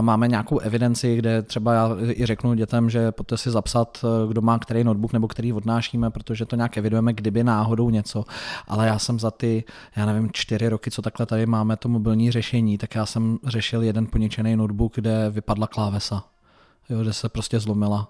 Máme 0.00 0.28
nějakou 0.28 0.58
evidenci, 0.58 1.16
kde 1.16 1.42
třeba 1.42 1.72
já 1.72 1.90
i 2.10 2.26
řeknu 2.26 2.54
dětem, 2.54 2.90
že 2.90 3.12
pojďte 3.12 3.36
si 3.36 3.50
zapsat, 3.50 4.04
kdo 4.28 4.40
má 4.40 4.58
který 4.58 4.84
notebook 4.84 5.12
nebo 5.12 5.28
který 5.28 5.52
odnášíme, 5.52 6.10
protože 6.10 6.46
to 6.46 6.56
nějak 6.56 6.76
evidujeme, 6.76 7.12
kdyby 7.12 7.44
náhodou 7.44 7.90
něco. 7.90 8.24
Ale 8.68 8.86
já 8.86 8.98
jsem 8.98 9.18
za 9.18 9.30
ty, 9.30 9.64
já 9.96 10.06
nevím, 10.06 10.30
čtyři 10.32 10.68
roky, 10.68 10.90
co 10.90 11.02
takhle 11.02 11.26
tady 11.26 11.46
máme 11.46 11.76
to 11.76 11.88
mobilní 11.88 12.30
řešení, 12.30 12.78
tak 12.78 12.94
já 12.94 13.06
jsem 13.06 13.38
řešil 13.46 13.82
jeden 13.82 14.06
poničený 14.06 14.56
notebook, 14.56 14.94
kde 14.94 15.30
vypadla 15.30 15.66
klávesa. 15.66 16.24
Jo, 16.90 17.02
kde 17.02 17.12
se 17.12 17.28
prostě 17.28 17.60
zlomila 17.60 18.08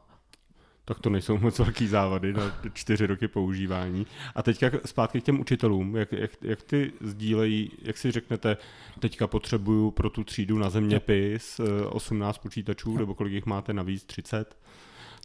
tak 0.88 1.00
to 1.00 1.10
nejsou 1.10 1.38
moc 1.38 1.58
velký 1.58 1.86
závady 1.86 2.32
na 2.32 2.56
čtyři 2.72 3.06
roky 3.06 3.28
používání. 3.28 4.06
A 4.34 4.42
teďka 4.42 4.70
zpátky 4.84 5.20
k 5.20 5.24
těm 5.24 5.40
učitelům, 5.40 5.96
jak, 5.96 6.12
jak, 6.12 6.30
jak 6.42 6.62
ty 6.62 6.92
sdílejí, 7.00 7.70
jak 7.82 7.98
si 7.98 8.10
řeknete, 8.10 8.56
teďka 9.00 9.26
potřebuju 9.26 9.90
pro 9.90 10.10
tu 10.10 10.24
třídu 10.24 10.58
na 10.58 10.70
zeměpis 10.70 11.60
18 11.90 12.36
eh, 12.36 12.42
počítačů, 12.42 12.98
nebo 12.98 13.14
kolik 13.14 13.32
jich 13.32 13.46
máte 13.46 13.72
navíc, 13.72 14.04
30? 14.04 14.56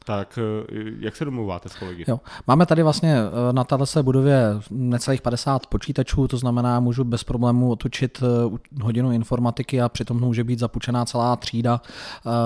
Tak 0.03 0.39
eh, 0.41 0.73
jak 0.99 1.15
se 1.15 1.25
domluváte 1.25 1.69
s 1.69 1.75
kolegy? 1.75 2.05
Jo. 2.07 2.19
Máme 2.47 2.65
tady 2.65 2.83
vlastně 2.83 3.15
eh, 3.17 3.53
na 3.53 3.63
této 3.63 4.03
budově 4.03 4.47
necelých 4.71 5.21
50 5.21 5.67
počítačů, 5.67 6.27
to 6.27 6.37
znamená, 6.37 6.79
můžu 6.79 7.03
bez 7.03 7.23
problémů 7.23 7.71
otočit 7.71 8.23
eh, 8.23 8.83
hodinu 8.83 9.11
informatiky 9.11 9.81
a 9.81 9.89
přitom 9.89 10.19
může 10.19 10.43
být 10.43 10.59
zapučená 10.59 11.05
celá 11.05 11.35
třída 11.35 11.81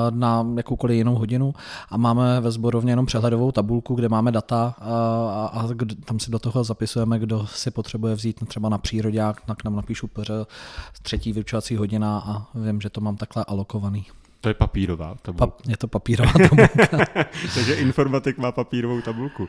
na 0.10 0.48
jakoukoliv 0.58 0.98
jinou 0.98 1.16
hodinu. 1.16 1.54
A 1.90 1.98
máme 1.98 2.42
ve 2.42 2.52
sborovně 2.52 2.92
jenom 2.92 3.06
přehledovou 3.06 3.52
tabulku, 3.52 3.96
kde 3.96 4.10
máme 4.10 4.32
data 4.32 4.76
a, 4.80 5.68
tam 6.06 6.20
si 6.20 6.32
do 6.32 6.40
toho 6.40 6.64
zapisujeme, 6.64 7.20
kdo 7.20 7.48
si 7.48 7.72
potřebuje 7.72 8.16
vzít 8.16 8.48
třeba 8.48 8.70
na 8.70 8.78
přírodě, 8.78 9.24
k 9.56 9.64
nám 9.64 9.76
napíšu 9.76 10.10
třetí 11.02 11.34
vyučovací 11.34 11.76
hodina 11.76 12.24
a 12.26 12.46
vím, 12.56 12.82
že 12.82 12.90
to 12.90 13.02
mám 13.02 13.18
takhle 13.18 13.46
alokovaný. 13.48 14.06
To 14.42 14.50
je 14.50 14.54
papírová 14.54 15.16
tabulka. 15.22 15.48
Pa, 15.48 15.70
je 15.70 15.78
to 15.78 15.88
papírová 15.88 16.32
tabulka. 16.50 17.06
Takže 17.56 17.74
informatik 17.74 18.38
má 18.38 18.52
papírovou 18.52 19.02
tabulku. 19.02 19.48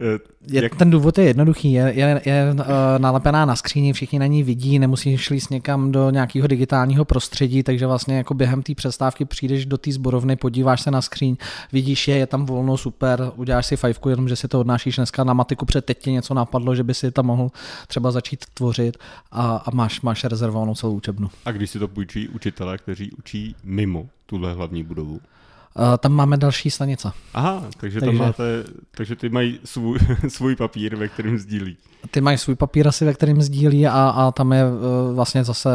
Eh, 0.00 0.18
je, 0.48 0.62
Jak... 0.62 0.76
Ten 0.76 0.90
důvod 0.90 1.18
je 1.18 1.24
jednoduchý, 1.24 1.72
je, 1.72 1.92
je, 1.96 2.20
je 2.24 2.52
uh, 2.52 2.64
nalepená 2.98 3.44
na 3.44 3.56
skříni, 3.56 3.92
všichni 3.92 4.18
na 4.18 4.26
ní 4.26 4.42
vidí, 4.42 4.78
nemusíš 4.78 5.20
šli 5.20 5.38
někam 5.50 5.92
do 5.92 6.10
nějakého 6.10 6.46
digitálního 6.46 7.04
prostředí, 7.04 7.62
takže 7.62 7.86
vlastně 7.86 8.16
jako 8.16 8.34
během 8.34 8.62
té 8.62 8.74
přestávky 8.74 9.24
přijdeš 9.24 9.66
do 9.66 9.78
té 9.78 9.92
zborovny, 9.92 10.36
podíváš 10.36 10.80
se 10.80 10.90
na 10.90 11.02
skříň, 11.02 11.36
vidíš 11.72 12.08
je, 12.08 12.16
je 12.16 12.26
tam 12.26 12.46
volno, 12.46 12.76
super, 12.76 13.32
uděláš 13.36 13.66
si 13.66 13.76
fajfku, 13.76 14.08
jenom 14.08 14.28
že 14.28 14.36
si 14.36 14.48
to 14.48 14.60
odnášíš 14.60 14.96
dneska 14.96 15.24
na 15.24 15.32
matiku, 15.32 15.66
před 15.66 15.84
teď 15.84 15.98
tě 15.98 16.10
něco 16.10 16.34
napadlo, 16.34 16.74
že 16.74 16.84
by 16.84 16.94
si 16.94 17.10
tam 17.10 17.26
mohl 17.26 17.50
třeba 17.88 18.10
začít 18.10 18.44
tvořit 18.54 18.96
a, 19.32 19.56
a 19.56 19.70
máš, 19.70 20.00
máš 20.00 20.24
rezervovanou 20.24 20.74
celou 20.74 20.94
učebnu. 20.94 21.30
A 21.44 21.52
když 21.52 21.70
si 21.70 21.78
to 21.78 21.88
půjčí 21.88 22.28
učitelé, 22.28 22.78
kteří 22.78 23.12
učí 23.12 23.54
mimo 23.64 24.08
tuhle 24.26 24.52
hlavní 24.52 24.84
budovu? 24.84 25.12
Uh, 25.12 25.96
tam 25.98 26.12
máme 26.12 26.36
další 26.36 26.70
stanice. 26.70 27.12
Aha, 27.34 27.60
takže, 27.60 28.00
takže, 28.00 28.00
tam 28.00 28.26
máte, 28.26 28.64
takže 28.90 29.16
ty 29.16 29.28
mají 29.28 29.60
svůj, 29.64 29.98
svůj 30.28 30.56
papír, 30.56 30.96
ve 30.96 31.08
kterém 31.08 31.38
sdílí. 31.38 31.76
Ty 32.10 32.20
mají 32.20 32.38
svůj 32.38 32.56
papír 32.56 32.88
asi, 32.88 33.04
ve 33.04 33.14
kterém 33.14 33.42
sdílí 33.42 33.86
a, 33.86 34.08
a 34.08 34.30
tam 34.32 34.52
je 34.52 34.64
uh, 34.64 35.14
vlastně 35.14 35.44
zase 35.44 35.70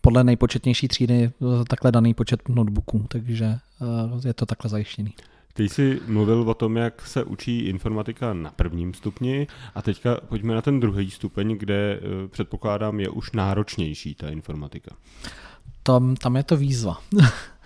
podle 0.00 0.24
nejpočetnější 0.24 0.88
třídy 0.88 1.30
uh, 1.38 1.64
takhle 1.64 1.92
daný 1.92 2.14
počet 2.14 2.48
notebooků, 2.48 3.06
takže 3.08 3.58
je 4.24 4.34
to 4.34 4.46
takhle 4.46 4.70
zajištěný. 4.70 5.14
Ty 5.52 5.68
jsi 5.68 6.00
mluvil 6.06 6.50
o 6.50 6.54
tom, 6.54 6.76
jak 6.76 7.06
se 7.06 7.24
učí 7.24 7.60
informatika 7.60 8.34
na 8.34 8.50
prvním 8.50 8.94
stupni 8.94 9.46
a 9.74 9.82
teďka 9.82 10.16
pojďme 10.28 10.54
na 10.54 10.62
ten 10.62 10.80
druhý 10.80 11.10
stupeň, 11.10 11.56
kde 11.58 12.00
předpokládám 12.30 13.00
je 13.00 13.08
už 13.08 13.32
náročnější 13.32 14.14
ta 14.14 14.30
informatika 14.30 14.96
tam, 15.82 16.16
tam 16.16 16.36
je 16.36 16.42
to 16.42 16.56
výzva. 16.56 16.98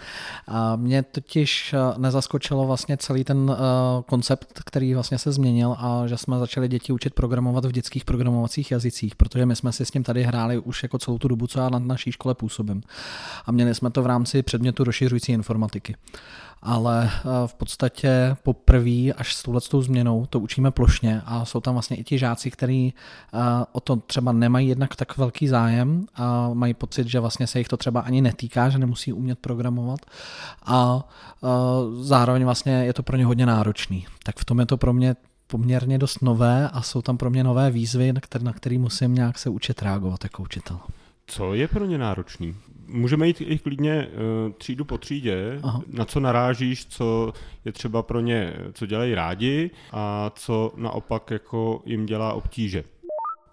A 0.48 0.76
mě 0.76 1.02
totiž 1.02 1.74
eh, 1.74 1.78
nezaskočilo 1.98 2.66
vlastně 2.66 2.96
celý 2.96 3.24
ten 3.24 3.38
uh, 3.38 3.56
koncept, 4.06 4.60
který 4.64 4.94
vlastně 4.94 5.18
se 5.18 5.32
změnil 5.32 5.76
a 5.78 6.06
že 6.06 6.16
jsme 6.16 6.38
začali 6.38 6.68
děti 6.68 6.92
učit 6.92 7.14
programovat 7.14 7.64
v 7.64 7.72
dětských 7.72 8.04
programovacích 8.04 8.70
jazycích, 8.70 9.16
protože 9.16 9.46
my 9.46 9.56
jsme 9.56 9.72
si 9.72 9.86
s 9.86 9.90
tím 9.90 10.02
tady 10.02 10.22
hráli 10.22 10.58
už 10.58 10.82
jako 10.82 10.98
celou 10.98 11.18
tu 11.18 11.28
dobu, 11.28 11.46
co 11.46 11.60
já 11.60 11.68
na 11.68 11.78
naší 11.78 12.12
škole 12.12 12.34
působím. 12.34 12.82
A 13.46 13.52
měli 13.52 13.74
jsme 13.74 13.90
to 13.90 14.02
v 14.02 14.06
rámci 14.06 14.42
předmětu 14.42 14.84
rozšiřující 14.84 15.32
informatiky 15.32 15.96
ale 16.64 17.10
eh, 17.12 17.20
v 17.46 17.54
podstatě 17.54 18.36
poprvé 18.42 19.12
až 19.16 19.34
s 19.34 19.42
touhletou 19.42 19.82
změnou 19.82 20.26
to 20.26 20.40
učíme 20.40 20.70
plošně 20.70 21.22
a 21.26 21.44
jsou 21.44 21.60
tam 21.60 21.74
vlastně 21.74 21.96
i 21.96 22.04
ti 22.04 22.18
žáci, 22.18 22.50
kteří 22.50 22.94
eh, 23.34 23.38
o 23.72 23.80
to 23.80 23.96
třeba 23.96 24.32
nemají 24.32 24.68
jednak 24.68 24.96
tak 24.96 25.16
velký 25.16 25.48
zájem 25.48 26.06
a 26.14 26.50
mají 26.54 26.74
pocit, 26.74 27.08
že 27.08 27.20
vlastně 27.20 27.46
se 27.46 27.58
jich 27.58 27.68
to 27.68 27.76
třeba 27.76 28.00
ani 28.00 28.20
netýká, 28.20 28.68
že 28.68 28.78
nemusí 28.78 29.12
umět 29.12 29.38
programovat 29.38 29.93
a 30.66 31.08
eh, 31.44 31.46
zároveň 32.00 32.44
vlastně 32.44 32.72
je 32.72 32.92
to 32.92 33.02
pro 33.02 33.16
ně 33.16 33.26
hodně 33.26 33.46
náročný. 33.46 34.06
Tak 34.22 34.38
v 34.38 34.44
tom 34.44 34.60
je 34.60 34.66
to 34.66 34.76
pro 34.76 34.92
mě 34.92 35.16
poměrně 35.46 35.98
dost 35.98 36.22
nové 36.22 36.68
a 36.68 36.82
jsou 36.82 37.02
tam 37.02 37.16
pro 37.16 37.30
mě 37.30 37.44
nové 37.44 37.70
výzvy, 37.70 38.12
na 38.12 38.20
které, 38.20 38.44
na 38.44 38.52
který 38.52 38.78
musím 38.78 39.14
nějak 39.14 39.38
se 39.38 39.50
učit 39.50 39.82
reagovat 39.82 40.24
jako 40.24 40.42
učitel. 40.42 40.78
Co 41.26 41.54
je 41.54 41.68
pro 41.68 41.84
ně 41.84 41.98
náročný? 41.98 42.56
Můžeme 42.86 43.26
jít 43.26 43.40
i 43.40 43.58
klidně 43.58 44.06
uh, 44.06 44.52
třídu 44.52 44.84
po 44.84 44.98
třídě, 44.98 45.60
Aha. 45.62 45.82
na 45.88 46.04
co 46.04 46.20
narážíš, 46.20 46.86
co 46.86 47.32
je 47.64 47.72
třeba 47.72 48.02
pro 48.02 48.20
ně, 48.20 48.52
co 48.72 48.86
dělají 48.86 49.14
rádi 49.14 49.70
a 49.92 50.32
co 50.34 50.72
naopak 50.76 51.30
jako 51.30 51.82
jim 51.86 52.06
dělá 52.06 52.32
obtíže 52.32 52.84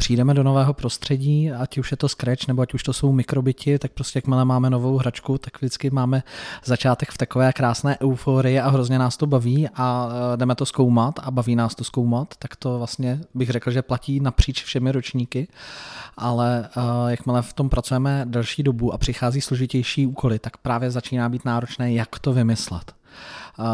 přijdeme 0.02 0.34
do 0.34 0.44
nového 0.44 0.74
prostředí, 0.74 1.52
ať 1.52 1.78
už 1.78 1.92
je 1.92 1.98
to 1.98 2.10
Scratch 2.10 2.48
nebo 2.48 2.62
ať 2.62 2.74
už 2.74 2.84
to 2.84 2.94
jsou 2.94 3.12
mikrobiti, 3.12 3.80
tak 3.80 3.92
prostě 3.92 4.18
jakmile 4.18 4.46
máme 4.46 4.70
novou 4.70 4.98
hračku, 4.98 5.38
tak 5.38 5.58
vždycky 5.58 5.90
máme 5.90 6.24
začátek 6.66 7.12
v 7.12 7.18
takové 7.18 7.54
krásné 7.54 7.98
euforii 8.02 8.60
a 8.60 8.70
hrozně 8.70 9.00
nás 9.00 9.18
to 9.18 9.28
baví 9.28 9.70
a 9.76 10.10
e, 10.34 10.38
jdeme 10.38 10.56
to 10.56 10.66
zkoumat 10.66 11.20
a 11.24 11.32
baví 11.32 11.56
nás 11.56 11.76
to 11.76 11.84
zkoumat, 11.84 12.34
tak 12.40 12.56
to 12.56 12.78
vlastně 12.78 13.22
bych 13.34 13.50
řekl, 13.50 13.72
že 13.72 13.82
platí 13.82 14.20
napříč 14.20 14.64
všemi 14.64 14.92
ročníky, 14.92 15.48
ale 16.18 16.70
uh, 16.78 17.10
jakmile 17.10 17.42
v 17.42 17.54
tom 17.54 17.70
pracujeme 17.70 18.26
delší 18.26 18.64
dobu 18.64 18.94
a 18.94 18.98
přichází 18.98 19.42
složitější 19.42 20.08
úkoly, 20.08 20.40
tak 20.40 20.58
právě 20.58 20.92
začíná 20.92 21.30
být 21.30 21.46
náročné, 21.46 21.94
jak 21.94 22.20
to 22.20 22.34
vymyslet. 22.34 23.01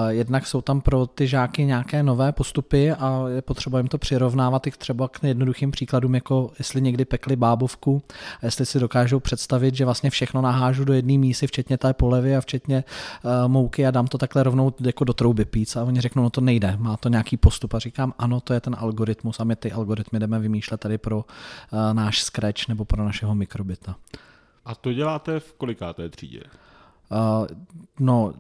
Jednak 0.10 0.48
jsou 0.48 0.62
tam 0.62 0.82
pro 0.82 1.08
ty 1.08 1.28
žáky 1.28 1.66
nějaké 1.66 2.04
nové 2.04 2.32
postupy 2.32 2.92
a 2.92 3.24
je 3.28 3.42
potřeba 3.42 3.80
jim 3.80 3.88
to 3.88 3.98
přirovnávat 3.98 4.68
i 4.68 4.72
třeba 4.72 5.08
k 5.08 5.24
jednoduchým 5.24 5.72
příkladům, 5.72 6.16
jako 6.16 6.52
jestli 6.60 6.82
někdy 6.82 7.06
pekli 7.06 7.36
bábovku 7.36 8.02
a 8.42 8.46
jestli 8.46 8.66
si 8.66 8.80
dokážou 8.80 9.20
představit, 9.20 9.76
že 9.76 9.86
vlastně 9.86 10.10
všechno 10.10 10.42
nahážu 10.42 10.86
do 10.86 10.94
jedné 10.94 11.18
mísy, 11.18 11.48
včetně 11.48 11.78
té 11.78 11.94
polevy 11.94 12.36
a 12.36 12.42
včetně 12.42 12.84
uh, 13.24 13.32
mouky 13.48 13.86
a 13.88 13.92
dám 13.92 14.08
to 14.08 14.18
takhle 14.18 14.44
rovnou 14.44 14.74
jako 14.80 15.04
do 15.04 15.14
trouby 15.14 15.46
píc 15.46 15.76
a 15.76 15.84
oni 15.84 16.02
řeknou, 16.02 16.24
no 16.24 16.30
to 16.30 16.42
nejde, 16.42 16.76
má 16.78 16.98
to 16.98 17.10
nějaký 17.10 17.38
postup 17.38 17.74
a 17.74 17.80
říkám, 17.80 18.14
ano, 18.18 18.40
to 18.40 18.54
je 18.54 18.60
ten 18.60 18.76
algoritmus 18.80 19.40
a 19.40 19.44
my 19.44 19.56
ty 19.56 19.72
algoritmy 19.72 20.20
jdeme 20.20 20.40
vymýšlet 20.40 20.80
tady 20.80 20.98
pro 20.98 21.18
uh, 21.18 21.24
náš 21.94 22.22
Scratch 22.22 22.68
nebo 22.68 22.86
pro 22.86 23.04
našeho 23.04 23.36
mikrobita. 23.36 23.96
A 24.66 24.76
to 24.76 24.94
děláte 24.94 25.40
v 25.40 25.54
kolikáté 25.54 26.10
třídě? 26.10 26.42
Uh, 27.12 27.48
no, 28.00 28.34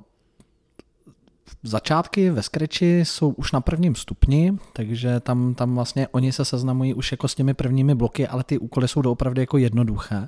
Začátky 1.63 2.29
ve 2.29 2.43
Scratchi 2.43 2.99
jsou 3.05 3.29
už 3.29 3.51
na 3.51 3.61
prvním 3.61 3.95
stupni, 3.95 4.53
takže 4.73 5.19
tam, 5.19 5.55
tam 5.55 5.75
vlastně 5.75 6.07
oni 6.07 6.31
se 6.31 6.45
seznamují 6.45 6.93
už 6.93 7.11
jako 7.11 7.27
s 7.27 7.35
těmi 7.35 7.53
prvními 7.53 7.95
bloky, 7.95 8.27
ale 8.27 8.43
ty 8.43 8.57
úkoly 8.57 8.87
jsou 8.87 9.01
doopravdy 9.01 9.41
jako 9.41 9.57
jednoduché. 9.57 10.27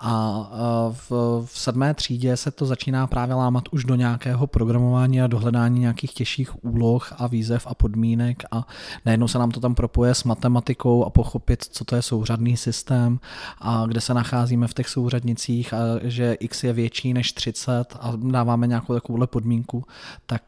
A 0.00 0.90
v, 0.92 1.10
v 1.46 1.58
sedmé 1.58 1.94
třídě 1.94 2.36
se 2.36 2.50
to 2.50 2.66
začíná 2.66 3.06
právě 3.06 3.34
lámat 3.34 3.64
už 3.70 3.84
do 3.84 3.94
nějakého 3.94 4.46
programování 4.46 5.22
a 5.22 5.26
dohledání 5.26 5.80
nějakých 5.80 6.14
těžších 6.14 6.64
úloh 6.64 7.12
a 7.18 7.26
výzev 7.26 7.66
a 7.66 7.74
podmínek 7.74 8.42
a 8.50 8.66
najednou 9.04 9.28
se 9.28 9.38
nám 9.38 9.50
to 9.50 9.60
tam 9.60 9.74
propoje 9.74 10.14
s 10.14 10.24
matematikou 10.24 11.04
a 11.04 11.10
pochopit, 11.10 11.64
co 11.70 11.84
to 11.84 11.96
je 11.96 12.02
souřadný 12.02 12.56
systém 12.56 13.20
a 13.58 13.84
kde 13.86 14.00
se 14.00 14.14
nacházíme 14.14 14.68
v 14.68 14.74
těch 14.74 14.88
souřadnicích 14.88 15.74
a 15.74 15.78
že 16.02 16.34
x 16.34 16.64
je 16.64 16.72
větší 16.72 17.14
než 17.14 17.32
30 17.32 17.96
a 18.00 18.12
dáváme 18.16 18.66
nějakou 18.66 18.94
takovouhle 18.94 19.26
podmínku, 19.26 19.84
tak 20.26 20.45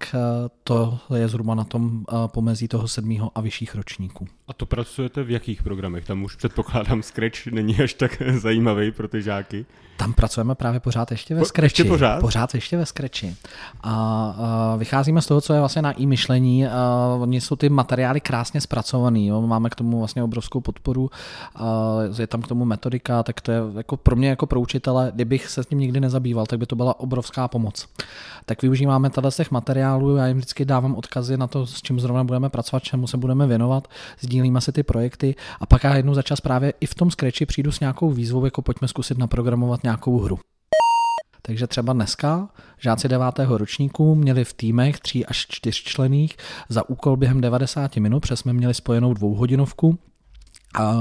to 0.62 0.98
je 1.16 1.28
zhruba 1.28 1.54
na 1.54 1.64
tom 1.64 2.04
eh, 2.08 2.14
pomezí 2.26 2.68
toho 2.68 2.88
sedmého 2.88 3.32
a 3.34 3.40
vyšších 3.40 3.74
ročníků. 3.74 4.28
A 4.48 4.52
to 4.52 4.66
pracujete 4.66 5.22
v 5.22 5.30
jakých 5.30 5.62
programech? 5.62 6.04
Tam 6.04 6.24
už 6.24 6.36
předpokládám 6.36 7.02
Scratch 7.02 7.46
není 7.46 7.80
až 7.80 7.94
tak 7.94 8.22
zajímavý 8.36 8.90
pro 8.90 9.08
ty 9.08 9.22
žáky. 9.22 9.66
Tam 9.98 10.12
pracujeme 10.12 10.54
právě 10.54 10.80
pořád 10.80 11.10
ještě 11.10 11.34
ve 11.34 11.40
po, 11.40 11.46
Scratchi. 11.46 11.66
Ještě 11.66 11.84
pořád? 11.84 12.20
Pořád 12.20 12.54
ještě 12.54 12.76
ve 12.76 12.86
Scratchi. 12.86 13.36
A, 13.80 13.92
a 13.92 14.76
vycházíme 14.76 15.22
z 15.22 15.26
toho, 15.26 15.40
co 15.40 15.52
je 15.52 15.60
vlastně 15.60 15.82
na 15.82 16.00
e-myšlení. 16.00 16.66
Oni 17.18 17.40
jsou 17.40 17.56
ty 17.56 17.68
materiály 17.68 18.20
krásně 18.20 18.60
zpracovaný. 18.60 19.26
Jo. 19.26 19.42
Máme 19.42 19.70
k 19.70 19.74
tomu 19.74 19.98
vlastně 19.98 20.22
obrovskou 20.22 20.60
podporu. 20.60 21.10
A 21.56 21.96
je 22.18 22.26
tam 22.26 22.42
k 22.42 22.48
tomu 22.48 22.64
metodika, 22.64 23.22
tak 23.22 23.40
to 23.40 23.52
je 23.52 23.60
jako 23.76 23.96
pro 23.96 24.16
mě 24.16 24.28
jako 24.28 24.46
pro 24.46 24.60
učitele, 24.60 25.12
kdybych 25.14 25.48
se 25.48 25.62
s 25.62 25.66
tím 25.66 25.78
nikdy 25.78 26.00
nezabýval, 26.00 26.46
tak 26.46 26.58
by 26.58 26.66
to 26.66 26.76
byla 26.76 27.00
obrovská 27.00 27.48
pomoc. 27.48 27.88
Tak 28.46 28.62
využíváme 28.62 29.10
tady 29.10 29.30
z 29.30 29.36
těch 29.36 29.50
materiálů 29.50 30.16
já 30.16 30.26
jim 30.26 30.36
vždycky 30.36 30.64
dávám 30.64 30.94
odkazy 30.94 31.36
na 31.36 31.46
to, 31.46 31.66
s 31.66 31.82
čím 31.82 32.00
zrovna 32.00 32.24
budeme 32.24 32.48
pracovat, 32.48 32.82
čemu 32.82 33.06
se 33.06 33.16
budeme 33.16 33.46
věnovat, 33.46 33.88
sdílíme 34.38 34.60
si 34.60 34.72
ty 34.72 34.82
projekty 34.82 35.34
a 35.60 35.66
pak 35.66 35.84
já 35.84 35.96
jednou 35.96 36.14
za 36.14 36.22
čas 36.22 36.40
právě 36.40 36.72
i 36.80 36.86
v 36.86 36.94
tom 36.94 37.10
Scratchi 37.10 37.46
přijdu 37.46 37.72
s 37.72 37.80
nějakou 37.80 38.10
výzvou, 38.10 38.44
jako 38.44 38.62
pojďme 38.62 38.88
zkusit 38.88 39.18
naprogramovat 39.18 39.82
nějakou 39.82 40.18
hru. 40.18 40.38
Takže 41.42 41.66
třeba 41.66 41.92
dneska 41.92 42.48
žáci 42.78 43.08
devátého 43.08 43.58
ročníku 43.58 44.14
měli 44.14 44.44
v 44.44 44.52
týmech 44.52 45.00
tří 45.00 45.26
až 45.26 45.46
čtyřčlených 45.50 46.36
za 46.68 46.88
úkol 46.88 47.16
během 47.16 47.40
90 47.40 47.96
minut, 47.96 48.20
přes 48.20 48.40
jsme 48.40 48.52
měli 48.52 48.74
spojenou 48.74 49.14
dvouhodinovku, 49.14 49.98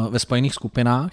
ve 0.09 0.19
spojených 0.19 0.53
skupinách, 0.53 1.11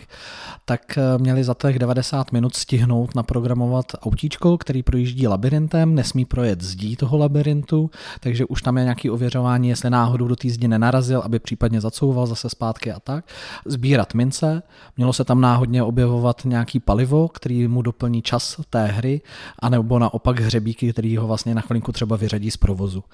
tak 0.64 0.98
eh, 0.98 1.18
měli 1.18 1.44
za 1.44 1.54
těch 1.54 1.78
90 1.78 2.32
minut 2.32 2.56
stihnout 2.56 3.14
naprogramovat 3.14 3.86
autíčko, 4.00 4.58
který 4.58 4.82
projíždí 4.82 5.26
labirintem, 5.26 5.94
nesmí 5.94 6.24
projet 6.24 6.60
zdí 6.60 6.96
toho 6.96 7.18
labirintu, 7.18 7.90
takže 8.20 8.44
už 8.44 8.62
tam 8.62 8.78
je 8.78 8.84
nějaké 8.84 9.10
ověřování, 9.10 9.68
jestli 9.68 9.90
náhodou 9.90 10.28
do 10.28 10.36
té 10.36 10.50
zdi 10.50 10.68
nenarazil, 10.68 11.20
aby 11.20 11.38
případně 11.38 11.80
zacouval 11.80 12.26
zase 12.26 12.50
zpátky 12.50 12.92
a 12.92 13.00
tak. 13.00 13.24
Sbírat 13.66 14.14
mince, 14.14 14.62
mělo 14.96 15.12
se 15.12 15.24
tam 15.24 15.40
náhodně 15.40 15.82
objevovat 15.82 16.42
nějaký 16.44 16.80
palivo, 16.80 17.28
který 17.28 17.68
mu 17.68 17.82
doplní 17.82 18.22
čas 18.22 18.60
té 18.70 18.86
hry, 18.86 19.20
anebo 19.58 19.98
naopak 19.98 20.40
hřebíky, 20.40 20.92
který 20.92 21.16
ho 21.16 21.26
vlastně 21.26 21.54
na 21.54 21.60
chvilinku 21.60 21.92
třeba 21.92 22.16
vyřadí 22.16 22.50
z 22.50 22.56
provozu. 22.56 23.04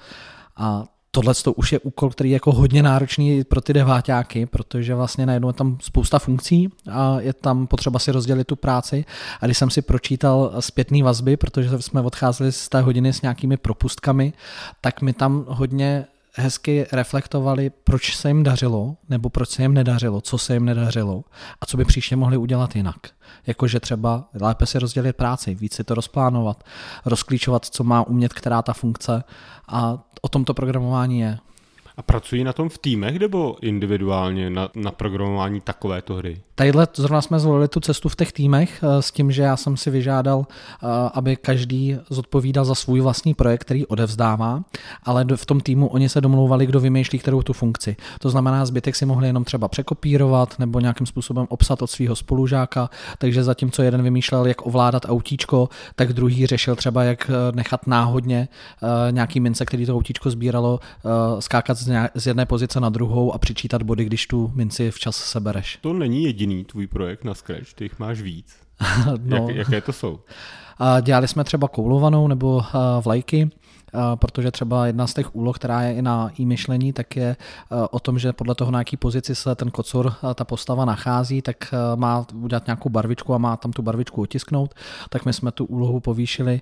A 0.57 0.83
tohle 1.11 1.33
to 1.33 1.53
už 1.53 1.71
je 1.71 1.79
úkol, 1.79 2.09
který 2.09 2.29
je 2.29 2.33
jako 2.33 2.51
hodně 2.51 2.83
náročný 2.83 3.43
pro 3.43 3.61
ty 3.61 3.73
deváťáky, 3.73 4.45
protože 4.45 4.95
vlastně 4.95 5.25
najednou 5.25 5.49
je 5.49 5.53
tam 5.53 5.77
spousta 5.81 6.19
funkcí 6.19 6.69
a 6.91 7.19
je 7.19 7.33
tam 7.33 7.67
potřeba 7.67 7.99
si 7.99 8.11
rozdělit 8.11 8.47
tu 8.47 8.55
práci. 8.55 9.05
A 9.41 9.45
když 9.45 9.57
jsem 9.57 9.69
si 9.69 9.81
pročítal 9.81 10.53
zpětný 10.59 11.03
vazby, 11.03 11.37
protože 11.37 11.81
jsme 11.81 12.01
odcházeli 12.01 12.51
z 12.51 12.69
té 12.69 12.81
hodiny 12.81 13.13
s 13.13 13.21
nějakými 13.21 13.57
propustkami, 13.57 14.33
tak 14.81 15.01
mi 15.01 15.13
tam 15.13 15.45
hodně 15.47 16.05
hezky 16.35 16.85
reflektovali, 16.91 17.69
proč 17.69 18.15
se 18.15 18.27
jim 18.29 18.43
dařilo, 18.43 18.95
nebo 19.09 19.29
proč 19.29 19.49
se 19.49 19.61
jim 19.61 19.73
nedařilo, 19.73 20.21
co 20.21 20.37
se 20.37 20.53
jim 20.53 20.65
nedařilo 20.65 21.23
a 21.61 21.65
co 21.65 21.77
by 21.77 21.85
příště 21.85 22.15
mohli 22.15 22.37
udělat 22.37 22.75
jinak. 22.75 22.97
Jakože 23.47 23.79
třeba 23.79 24.29
lépe 24.41 24.65
si 24.65 24.79
rozdělit 24.79 25.13
práci, 25.13 25.55
víc 25.55 25.73
si 25.73 25.83
to 25.83 25.95
rozplánovat, 25.95 26.63
rozklíčovat, 27.05 27.65
co 27.65 27.83
má 27.83 28.07
umět 28.07 28.33
která 28.33 28.61
ta 28.61 28.73
funkce 28.73 29.23
a 29.67 30.03
o 30.21 30.27
tom 30.27 30.45
to 30.45 30.53
programování 30.53 31.19
je. 31.19 31.37
A 32.01 32.03
pracují 32.03 32.43
na 32.43 32.53
tom 32.53 32.69
v 32.69 32.77
týmech 32.77 33.19
nebo 33.19 33.57
individuálně 33.61 34.49
na, 34.49 34.69
na 34.75 34.91
programování 34.91 35.61
takovéto 35.61 36.15
hry? 36.15 36.41
Tadyhle 36.55 36.87
zrovna 36.93 37.21
jsme 37.21 37.39
zvolili 37.39 37.67
tu 37.67 37.79
cestu 37.79 38.09
v 38.09 38.15
těch 38.15 38.31
týmech 38.31 38.83
eh, 38.83 39.01
s 39.01 39.11
tím, 39.11 39.31
že 39.31 39.41
já 39.41 39.57
jsem 39.57 39.77
si 39.77 39.89
vyžádal, 39.89 40.45
eh, 40.49 40.87
aby 41.13 41.35
každý 41.35 41.97
zodpovídal 42.09 42.65
za 42.65 42.75
svůj 42.75 43.01
vlastní 43.01 43.33
projekt, 43.33 43.61
který 43.61 43.85
odevzdává, 43.85 44.63
ale 45.03 45.25
v 45.35 45.45
tom 45.45 45.59
týmu 45.59 45.87
oni 45.87 46.09
se 46.09 46.21
domlouvali, 46.21 46.65
kdo 46.65 46.79
vymýšlí 46.79 47.19
kterou 47.19 47.41
tu 47.41 47.53
funkci. 47.53 47.95
To 48.19 48.29
znamená, 48.29 48.65
zbytek 48.65 48.95
si 48.95 49.05
mohli 49.05 49.27
jenom 49.27 49.43
třeba 49.43 49.67
překopírovat 49.67 50.59
nebo 50.59 50.79
nějakým 50.79 51.07
způsobem 51.07 51.45
obsat 51.49 51.81
od 51.81 51.89
svého 51.89 52.15
spolužáka, 52.15 52.89
takže 53.17 53.43
zatímco 53.43 53.81
jeden 53.83 54.03
vymýšlel, 54.03 54.45
jak 54.45 54.65
ovládat 54.65 55.05
autíčko, 55.09 55.69
tak 55.95 56.13
druhý 56.13 56.45
řešil 56.45 56.75
třeba, 56.75 57.03
jak 57.03 57.29
eh, 57.29 57.51
nechat 57.55 57.87
náhodně 57.87 58.47
nějaký 59.11 59.39
mince, 59.39 59.65
který 59.65 59.85
to 59.85 59.95
autíčko 59.95 60.29
sbíralo, 60.29 60.79
skákat 61.39 61.77
z 61.77 61.87
jedné 62.25 62.45
pozice 62.45 62.79
na 62.79 62.89
druhou 62.89 63.33
a 63.33 63.37
přičítat 63.37 63.83
body, 63.83 64.05
když 64.05 64.27
tu 64.27 64.51
minci 64.55 64.91
včas 64.91 65.15
sebereš. 65.15 65.77
To 65.81 65.93
není 65.93 66.23
jediný 66.23 66.65
tvůj 66.65 66.87
projekt 66.87 67.23
na 67.23 67.33
Scratch, 67.33 67.73
ty 67.73 67.85
jich 67.85 67.99
máš 67.99 68.21
víc. 68.21 68.55
no. 69.23 69.47
Jak, 69.49 69.57
jaké 69.57 69.81
to 69.81 69.93
jsou? 69.93 70.19
Dělali 71.01 71.27
jsme 71.27 71.43
třeba 71.43 71.67
koulovanou 71.67 72.27
nebo 72.27 72.63
vlajky, 73.01 73.49
protože 74.15 74.51
třeba 74.51 74.87
jedna 74.87 75.07
z 75.07 75.13
těch 75.13 75.35
úloh, 75.35 75.55
která 75.55 75.81
je 75.81 75.93
i 75.93 76.01
na 76.01 76.31
e-myšlení, 76.39 76.93
tak 76.93 77.15
je 77.15 77.35
o 77.91 77.99
tom, 77.99 78.19
že 78.19 78.33
podle 78.33 78.55
toho, 78.55 78.71
na 78.71 78.79
jaký 78.79 78.97
pozici 78.97 79.35
se 79.35 79.55
ten 79.55 79.71
kocor, 79.71 80.13
ta 80.35 80.43
postava 80.43 80.85
nachází, 80.85 81.41
tak 81.41 81.73
má 81.95 82.25
udělat 82.35 82.67
nějakou 82.67 82.89
barvičku 82.89 83.33
a 83.33 83.37
má 83.37 83.57
tam 83.57 83.71
tu 83.71 83.81
barvičku 83.81 84.21
otisknout. 84.21 84.73
Tak 85.09 85.25
my 85.25 85.33
jsme 85.33 85.51
tu 85.51 85.65
úlohu 85.65 85.99
povýšili, 85.99 86.61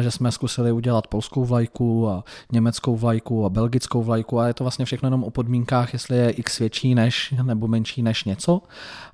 že 0.00 0.10
jsme 0.10 0.32
zkusili 0.32 0.72
udělat 0.72 1.06
polskou 1.06 1.44
vlajku 1.44 2.08
a 2.08 2.24
německou 2.52 2.96
vlajku 2.96 3.44
a 3.44 3.48
belgickou 3.48 4.02
vlajku 4.02 4.40
a 4.40 4.46
je 4.46 4.54
to 4.54 4.64
vlastně 4.64 4.84
všechno 4.84 5.06
jenom 5.06 5.24
o 5.24 5.30
podmínkách, 5.30 5.92
jestli 5.92 6.16
je 6.16 6.30
x 6.30 6.58
větší 6.58 6.94
než 6.94 7.34
nebo 7.42 7.68
menší 7.68 8.02
než 8.02 8.24
něco. 8.24 8.62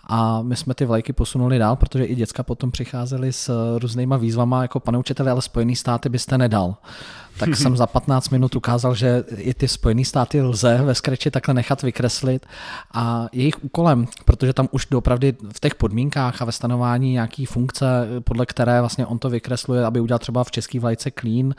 A 0.09 0.43
my 0.43 0.57
jsme 0.57 0.75
ty 0.75 0.85
vlajky 0.85 1.13
posunuli 1.13 1.59
dál, 1.59 1.77
protože 1.77 2.05
i 2.05 2.15
děcka 2.15 2.43
potom 2.43 2.71
přicházeli 2.71 3.33
s 3.33 3.77
různýma 3.79 4.17
výzvama, 4.17 4.63
jako 4.63 4.81
pane 4.81 4.99
učiteli, 4.99 5.31
ale 5.31 5.43
Spojený 5.43 5.77
státy 5.77 6.09
byste 6.09 6.39
nedal 6.39 6.77
tak 7.39 7.57
jsem 7.57 7.77
za 7.77 7.87
15 7.87 8.29
minut 8.29 8.57
ukázal, 8.57 8.95
že 8.95 9.25
i 9.37 9.55
ty 9.55 9.69
Spojené 9.69 10.05
státy 10.05 10.43
lze 10.43 10.81
ve 10.83 10.95
Scratchi 10.95 11.31
takhle 11.31 11.55
nechat 11.55 11.83
vykreslit 11.83 12.47
a 12.95 13.29
jejich 13.33 13.65
úkolem, 13.65 14.07
protože 14.25 14.53
tam 14.53 14.69
už 14.71 14.87
doopravdy 14.91 15.35
v 15.53 15.61
těch 15.61 15.75
podmínkách 15.75 16.43
a 16.43 16.45
ve 16.45 16.53
stanování 16.53 17.13
nějaký 17.13 17.47
funkce, 17.47 18.07
podle 18.25 18.47
které 18.47 18.81
vlastně 18.81 19.07
on 19.07 19.19
to 19.19 19.31
vykresluje, 19.31 19.85
aby 19.85 20.01
udělal 20.01 20.19
třeba 20.19 20.45
v 20.45 20.51
český 20.51 20.79
vlajce 20.79 21.11
clean, 21.21 21.55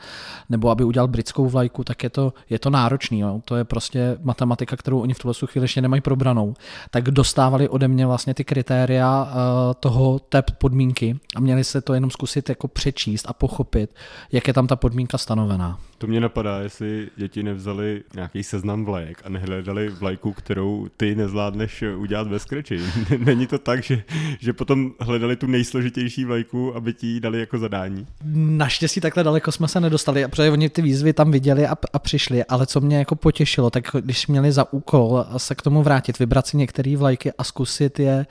nebo 0.48 0.70
aby 0.70 0.84
udělal 0.84 1.08
britskou 1.08 1.48
vlajku, 1.48 1.84
tak 1.84 2.02
je 2.02 2.10
to, 2.10 2.32
je 2.50 2.58
to 2.58 2.70
náročný. 2.70 3.20
Jo. 3.20 3.40
To 3.44 3.56
je 3.56 3.64
prostě 3.64 4.18
matematika, 4.22 4.76
kterou 4.76 5.00
oni 5.00 5.14
v 5.14 5.18
tuhle 5.18 5.34
chvíli 5.46 5.64
ještě 5.64 5.80
nemají 5.80 6.02
probranou. 6.02 6.54
Tak 6.90 7.04
dostávali 7.04 7.68
ode 7.68 7.88
mě 7.88 8.06
vlastně 8.06 8.34
ty 8.40 8.44
kritéria 8.44 9.22
uh, 9.22 9.74
toho 9.80 10.18
té 10.18 10.42
podmínky 10.42 11.16
a 11.36 11.40
měli 11.40 11.64
se 11.64 11.80
to 11.80 11.94
jenom 11.94 12.10
zkusit 12.10 12.48
jako 12.48 12.68
přečíst 12.68 13.26
a 13.28 13.32
pochopit, 13.32 13.94
jak 14.32 14.48
je 14.48 14.54
tam 14.54 14.66
ta 14.66 14.76
podmínka 14.76 15.18
stanovená. 15.18 15.78
To 16.00 16.06
mě 16.06 16.20
napadá, 16.20 16.58
jestli 16.60 17.08
děti 17.16 17.42
nevzali 17.42 18.02
nějaký 18.14 18.42
seznam 18.42 18.84
vlajek 18.84 19.22
a 19.24 19.28
nehledali 19.28 19.88
vlajku, 19.88 20.32
kterou 20.32 20.88
ty 20.96 21.14
nezvládneš 21.14 21.84
udělat 21.96 22.28
ve 22.28 22.38
Scratchi. 22.38 22.80
Není 23.18 23.46
to 23.46 23.58
tak, 23.58 23.82
že, 23.82 24.02
že 24.38 24.52
potom 24.52 24.90
hledali 25.00 25.36
tu 25.36 25.46
nejsložitější 25.46 26.24
vlajku, 26.24 26.76
aby 26.76 26.94
ti 26.94 27.06
ji 27.06 27.20
dali 27.20 27.40
jako 27.40 27.58
zadání? 27.58 28.06
Naštěstí 28.34 29.00
takhle 29.00 29.24
daleko 29.24 29.52
jsme 29.52 29.68
se 29.68 29.80
nedostali, 29.80 30.28
protože 30.28 30.50
oni 30.50 30.68
ty 30.68 30.82
výzvy 30.82 31.12
tam 31.12 31.30
viděli 31.30 31.66
a, 31.66 31.76
a 31.92 31.98
přišli, 31.98 32.44
ale 32.44 32.66
co 32.66 32.80
mě 32.80 32.98
jako 32.98 33.16
potěšilo, 33.16 33.70
tak 33.70 33.84
když 34.00 34.26
měli 34.26 34.52
za 34.52 34.72
úkol 34.72 35.24
se 35.36 35.54
k 35.54 35.62
tomu 35.62 35.82
vrátit, 35.82 36.18
vybrat 36.18 36.46
si 36.46 36.56
některé 36.56 36.96
vlajky 36.96 37.32
a 37.32 37.44
zkusit 37.44 37.98
je 37.98 38.26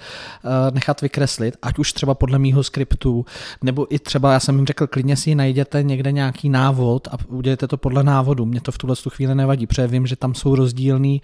nechat 0.73 1.01
vykreslit, 1.01 1.57
ať 1.61 1.79
už 1.79 1.93
třeba 1.93 2.13
podle 2.13 2.39
mýho 2.39 2.63
skriptu, 2.63 3.25
nebo 3.63 3.93
i 3.93 3.99
třeba, 3.99 4.33
já 4.33 4.39
jsem 4.39 4.55
jim 4.55 4.65
řekl, 4.65 4.87
klidně 4.87 5.15
si 5.15 5.35
najděte 5.35 5.83
někde 5.83 6.11
nějaký 6.11 6.49
návod 6.49 7.07
a 7.07 7.17
udělejte 7.27 7.67
to 7.67 7.77
podle 7.77 8.03
návodu. 8.03 8.45
Mě 8.45 8.61
to 8.61 8.71
v 8.71 8.77
tuhle 8.77 8.95
chvíli 9.09 9.35
nevadí, 9.35 9.67
protože 9.67 9.87
vím, 9.87 10.07
že 10.07 10.15
tam 10.15 10.35
jsou 10.35 10.55
rozdílné 10.55 11.17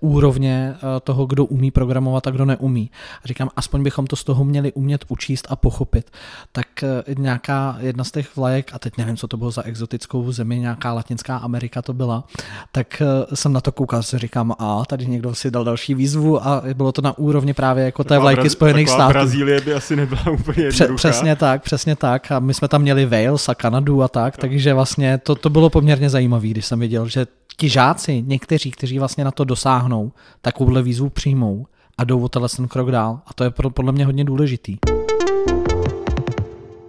úrovně 0.00 0.74
eh, 0.74 1.00
toho, 1.00 1.26
kdo 1.26 1.44
umí 1.44 1.70
programovat 1.70 2.26
a 2.26 2.30
kdo 2.30 2.44
neumí. 2.44 2.90
A 3.24 3.28
říkám, 3.28 3.48
aspoň 3.56 3.82
bychom 3.82 4.06
to 4.06 4.16
z 4.16 4.24
toho 4.24 4.44
měli 4.44 4.72
umět 4.72 5.04
učíst 5.08 5.46
a 5.50 5.56
pochopit. 5.56 6.10
Tak 6.52 6.82
eh, 6.82 7.14
nějaká 7.18 7.76
jedna 7.80 8.04
z 8.04 8.10
těch 8.10 8.36
vlajek, 8.36 8.70
a 8.74 8.78
teď 8.78 8.98
nevím, 8.98 9.16
co 9.16 9.28
to 9.28 9.36
bylo 9.36 9.50
za 9.50 9.62
exotickou 9.62 10.32
zemi, 10.32 10.58
nějaká 10.58 10.92
Latinská 10.92 11.36
Amerika 11.36 11.82
to 11.82 11.92
byla, 11.92 12.24
tak 12.72 13.02
eh, 13.02 13.36
jsem 13.36 13.52
na 13.52 13.60
to 13.60 13.72
koukal, 13.72 14.02
si 14.02 14.18
říkám, 14.18 14.54
a 14.58 14.84
tady 14.84 15.06
někdo 15.06 15.34
si 15.34 15.50
dal 15.50 15.64
další 15.64 15.94
výzvu 15.94 16.46
a 16.46 16.62
bylo 16.74 16.92
to 16.92 17.02
na 17.02 17.18
úrovni 17.18 17.54
právě 17.54 17.84
jako 17.84 18.04
té 18.16 18.18
vlajky 18.18 18.42
Braz- 18.42 18.48
Spojených 18.52 18.88
států. 18.88 19.12
Brazílie 19.12 19.60
by 19.60 19.74
asi 19.74 19.96
nebyla 19.96 20.22
úplně 20.30 20.68
Pře- 20.68 20.88
Přesně 20.94 21.36
tak, 21.36 21.62
přesně 21.62 21.96
tak. 21.96 22.32
A 22.32 22.38
my 22.38 22.54
jsme 22.54 22.68
tam 22.68 22.82
měli 22.82 23.06
Wales 23.06 23.48
a 23.48 23.54
Kanadu 23.54 24.02
a 24.02 24.08
tak, 24.08 24.36
takže 24.36 24.74
vlastně 24.74 25.18
to, 25.18 25.34
to 25.34 25.50
bylo 25.50 25.70
poměrně 25.70 26.10
zajímavé, 26.10 26.48
když 26.48 26.66
jsem 26.66 26.80
viděl, 26.80 27.08
že 27.08 27.26
ti 27.56 27.68
žáci, 27.68 28.22
někteří, 28.26 28.70
kteří 28.70 28.98
vlastně 28.98 29.24
na 29.24 29.30
to 29.30 29.44
dosáhnou, 29.44 30.12
takovouhle 30.42 30.82
výzvu 30.82 31.08
přijmou 31.08 31.66
a 31.98 32.04
jdou 32.04 32.20
o 32.22 32.28
ten 32.28 32.68
krok 32.68 32.90
dál. 32.90 33.20
A 33.26 33.34
to 33.34 33.44
je 33.44 33.50
podle 33.50 33.92
mě 33.92 34.06
hodně 34.06 34.24
důležitý. 34.24 34.76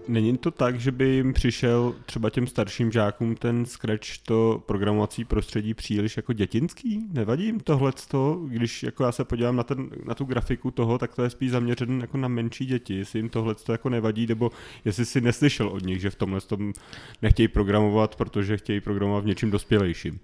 Není 0.07 0.37
to 0.37 0.51
tak, 0.51 0.79
že 0.79 0.91
by 0.91 1.05
jim 1.05 1.33
přišel 1.33 1.95
třeba 2.05 2.29
těm 2.29 2.47
starším 2.47 2.91
žákům 2.91 3.35
ten 3.35 3.65
Scratch, 3.65 4.17
to 4.25 4.63
programovací 4.65 5.25
prostředí 5.25 5.73
příliš 5.73 6.17
jako 6.17 6.33
dětinský? 6.33 7.07
Nevadí 7.11 7.45
jim 7.45 7.59
tohle, 7.59 7.91
když 8.47 8.83
jako 8.83 9.03
já 9.03 9.11
se 9.11 9.23
podívám 9.23 9.55
na, 9.55 9.63
ten, 9.63 9.89
na 10.05 10.15
tu 10.15 10.25
grafiku 10.25 10.71
toho, 10.71 10.97
tak 10.97 11.15
to 11.15 11.23
je 11.23 11.29
spíš 11.29 11.51
zaměřen 11.51 12.01
jako 12.01 12.17
na 12.17 12.27
menší 12.27 12.65
děti, 12.65 12.95
jestli 12.95 13.19
jim 13.19 13.29
tohle 13.29 13.55
jako 13.71 13.89
nevadí, 13.89 14.27
nebo 14.27 14.51
jestli 14.85 15.05
si 15.05 15.21
neslyšel 15.21 15.67
od 15.67 15.83
nich, 15.83 16.01
že 16.01 16.09
v 16.09 16.15
tomhle 16.15 16.41
tom 16.41 16.73
nechtějí 17.21 17.47
programovat, 17.47 18.15
protože 18.15 18.57
chtějí 18.57 18.81
programovat 18.81 19.23
v 19.23 19.27
něčím 19.27 19.51
dospělejším. 19.51 20.19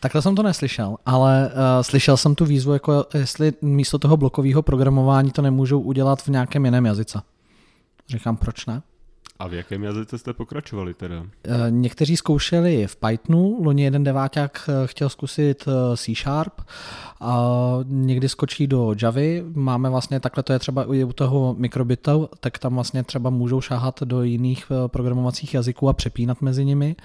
Takhle 0.00 0.22
jsem 0.22 0.34
to 0.34 0.42
neslyšel, 0.42 0.96
ale 1.06 1.50
uh, 1.52 1.82
slyšel 1.82 2.16
jsem 2.16 2.34
tu 2.34 2.44
výzvu, 2.44 2.72
jako 2.72 3.06
jestli 3.14 3.52
místo 3.62 3.98
toho 3.98 4.16
blokového 4.16 4.62
programování 4.62 5.30
to 5.30 5.42
nemůžou 5.42 5.80
udělat 5.80 6.22
v 6.22 6.28
nějakém 6.28 6.64
jiném 6.64 6.86
jazyce. 6.86 7.20
Říkám, 8.08 8.36
proč 8.36 8.66
ne? 8.66 8.82
A 9.42 9.48
v 9.48 9.54
jakém 9.54 9.84
jazyce 9.84 10.18
jste 10.18 10.32
pokračovali 10.32 10.94
teda? 10.94 11.26
Eh, 11.44 11.70
někteří 11.70 12.16
zkoušeli 12.16 12.86
v 12.86 12.96
Pythonu, 12.96 13.58
loni 13.64 13.82
jeden 13.82 14.04
deváťák 14.04 14.68
eh, 14.68 14.86
chtěl 14.86 15.08
zkusit 15.08 15.64
eh, 15.68 15.96
C 15.96 16.14
Sharp, 16.14 16.60
a 17.24 17.58
někdy 17.84 18.28
skočí 18.28 18.66
do 18.66 18.94
Javy, 19.02 19.44
máme 19.54 19.90
vlastně 19.90 20.20
takhle, 20.20 20.42
to 20.42 20.52
je 20.52 20.58
třeba 20.58 20.84
u 20.84 21.12
toho 21.12 21.54
mikrobitu, 21.58 22.28
tak 22.40 22.58
tam 22.58 22.74
vlastně 22.74 23.02
třeba 23.02 23.30
můžou 23.30 23.60
šáhat 23.60 24.02
do 24.02 24.22
jiných 24.22 24.72
programovacích 24.86 25.54
jazyků 25.54 25.88
a 25.88 25.92
přepínat 25.92 26.42
mezi 26.42 26.64
nimi. 26.64 26.96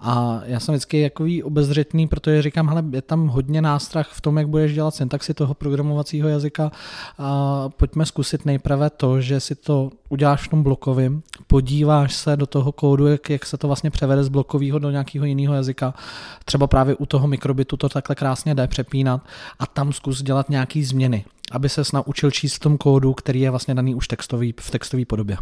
A 0.00 0.40
já 0.44 0.60
jsem 0.60 0.74
vždycky 0.74 1.00
jakový 1.00 1.42
obezřetný, 1.42 2.08
protože 2.08 2.42
říkám, 2.42 2.68
hele, 2.68 2.84
je 2.92 3.02
tam 3.02 3.28
hodně 3.28 3.62
nástrah 3.62 4.08
v 4.12 4.20
tom, 4.20 4.38
jak 4.38 4.48
budeš 4.48 4.74
dělat 4.74 4.94
syntaxi 4.94 5.34
toho 5.34 5.54
programovacího 5.54 6.28
jazyka. 6.28 6.72
A 7.18 7.68
pojďme 7.68 8.06
zkusit 8.06 8.44
nejprve 8.44 8.90
to, 8.90 9.20
že 9.20 9.40
si 9.40 9.54
to 9.54 9.90
uděláš 10.12 10.42
v 10.42 10.48
tom 10.48 10.62
blokovým, 10.62 11.22
podíváš 11.46 12.14
se 12.14 12.36
do 12.36 12.46
toho 12.46 12.72
kódu, 12.72 13.06
jak, 13.06 13.30
jak 13.30 13.46
se 13.46 13.56
to 13.56 13.66
vlastně 13.66 13.90
převede 13.90 14.24
z 14.24 14.28
blokového 14.28 14.78
do 14.78 14.90
nějakého 14.90 15.24
jiného 15.24 15.54
jazyka. 15.54 15.94
Třeba 16.44 16.66
právě 16.66 16.94
u 16.94 17.06
toho 17.06 17.28
mikrobitu 17.28 17.76
to 17.76 17.88
takhle 17.88 18.16
krásně 18.16 18.54
jde 18.54 18.66
přepínat 18.66 19.26
a 19.58 19.66
tam 19.66 19.92
zkus 19.92 20.22
dělat 20.22 20.50
nějaké 20.50 20.82
změny, 20.84 21.24
aby 21.52 21.68
se 21.68 21.82
naučil 21.92 22.30
číst 22.30 22.54
v 22.54 22.58
tom 22.58 22.78
kódu, 22.78 23.14
který 23.14 23.40
je 23.40 23.50
vlastně 23.50 23.74
daný 23.74 23.94
už 23.94 24.08
textový, 24.08 24.54
v 24.60 24.70
textové 24.70 25.04
podobě. 25.04 25.36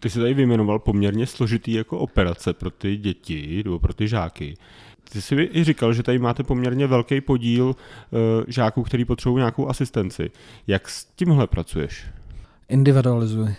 Ty 0.00 0.10
jsi 0.10 0.18
tady 0.18 0.34
vyjmenoval 0.34 0.78
poměrně 0.78 1.26
složitý 1.26 1.72
jako 1.72 1.98
operace 1.98 2.52
pro 2.52 2.70
ty 2.70 2.96
děti 2.96 3.62
nebo 3.64 3.78
pro 3.78 3.94
ty 3.94 4.08
žáky. 4.08 4.54
Ty 5.12 5.22
jsi 5.22 5.50
i 5.52 5.64
říkal, 5.64 5.92
že 5.92 6.02
tady 6.02 6.18
máte 6.18 6.42
poměrně 6.42 6.86
velký 6.86 7.20
podíl 7.20 7.64
uh, 7.66 7.74
žáků, 8.48 8.82
který 8.82 9.04
potřebují 9.04 9.40
nějakou 9.40 9.68
asistenci. 9.68 10.30
Jak 10.66 10.88
s 10.88 11.04
tímhle 11.04 11.46
pracuješ? 11.46 12.06
Individualizuji. 12.68 13.56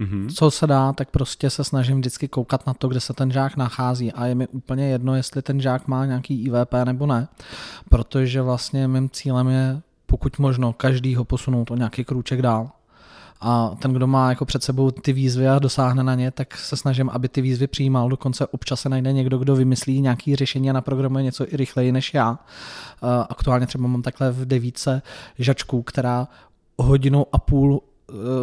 Mm-hmm. 0.00 0.34
Co 0.34 0.50
se 0.50 0.66
dá, 0.66 0.92
tak 0.92 1.10
prostě 1.10 1.50
se 1.50 1.64
snažím 1.64 1.98
vždycky 1.98 2.28
koukat 2.28 2.66
na 2.66 2.74
to, 2.74 2.88
kde 2.88 3.00
se 3.00 3.12
ten 3.12 3.32
žák 3.32 3.56
nachází 3.56 4.12
a 4.12 4.26
je 4.26 4.34
mi 4.34 4.48
úplně 4.48 4.88
jedno, 4.88 5.14
jestli 5.14 5.42
ten 5.42 5.60
žák 5.60 5.88
má 5.88 6.06
nějaký 6.06 6.44
IVP 6.44 6.74
nebo 6.84 7.06
ne, 7.06 7.28
protože 7.88 8.42
vlastně 8.42 8.88
mým 8.88 9.10
cílem 9.10 9.48
je 9.48 9.80
pokud 10.06 10.38
možno 10.38 10.72
každýho 10.72 11.24
posunout 11.24 11.70
o 11.70 11.76
nějaký 11.76 12.04
krůček 12.04 12.42
dál. 12.42 12.70
A 13.44 13.76
ten, 13.78 13.92
kdo 13.92 14.06
má 14.06 14.28
jako 14.28 14.44
před 14.44 14.62
sebou 14.62 14.90
ty 14.90 15.12
výzvy 15.12 15.48
a 15.48 15.58
dosáhne 15.58 16.02
na 16.02 16.14
ně, 16.14 16.30
tak 16.30 16.56
se 16.56 16.76
snažím, 16.76 17.10
aby 17.10 17.28
ty 17.28 17.40
výzvy 17.40 17.66
přijímal. 17.66 18.08
Dokonce 18.08 18.46
občas 18.46 18.80
se 18.80 18.88
najde 18.88 19.12
někdo, 19.12 19.38
kdo 19.38 19.56
vymyslí 19.56 20.00
nějaký 20.00 20.36
řešení 20.36 20.70
a 20.70 20.72
naprogramuje 20.72 21.24
něco 21.24 21.54
i 21.54 21.56
rychleji 21.56 21.92
než 21.92 22.14
já. 22.14 22.38
Aktuálně 23.28 23.66
třeba 23.66 23.88
mám 23.88 24.02
takhle 24.02 24.32
v 24.32 24.44
devíce 24.44 25.02
žačku, 25.38 25.82
která 25.82 26.28
hodinu 26.76 27.26
a 27.32 27.38
půl 27.38 27.82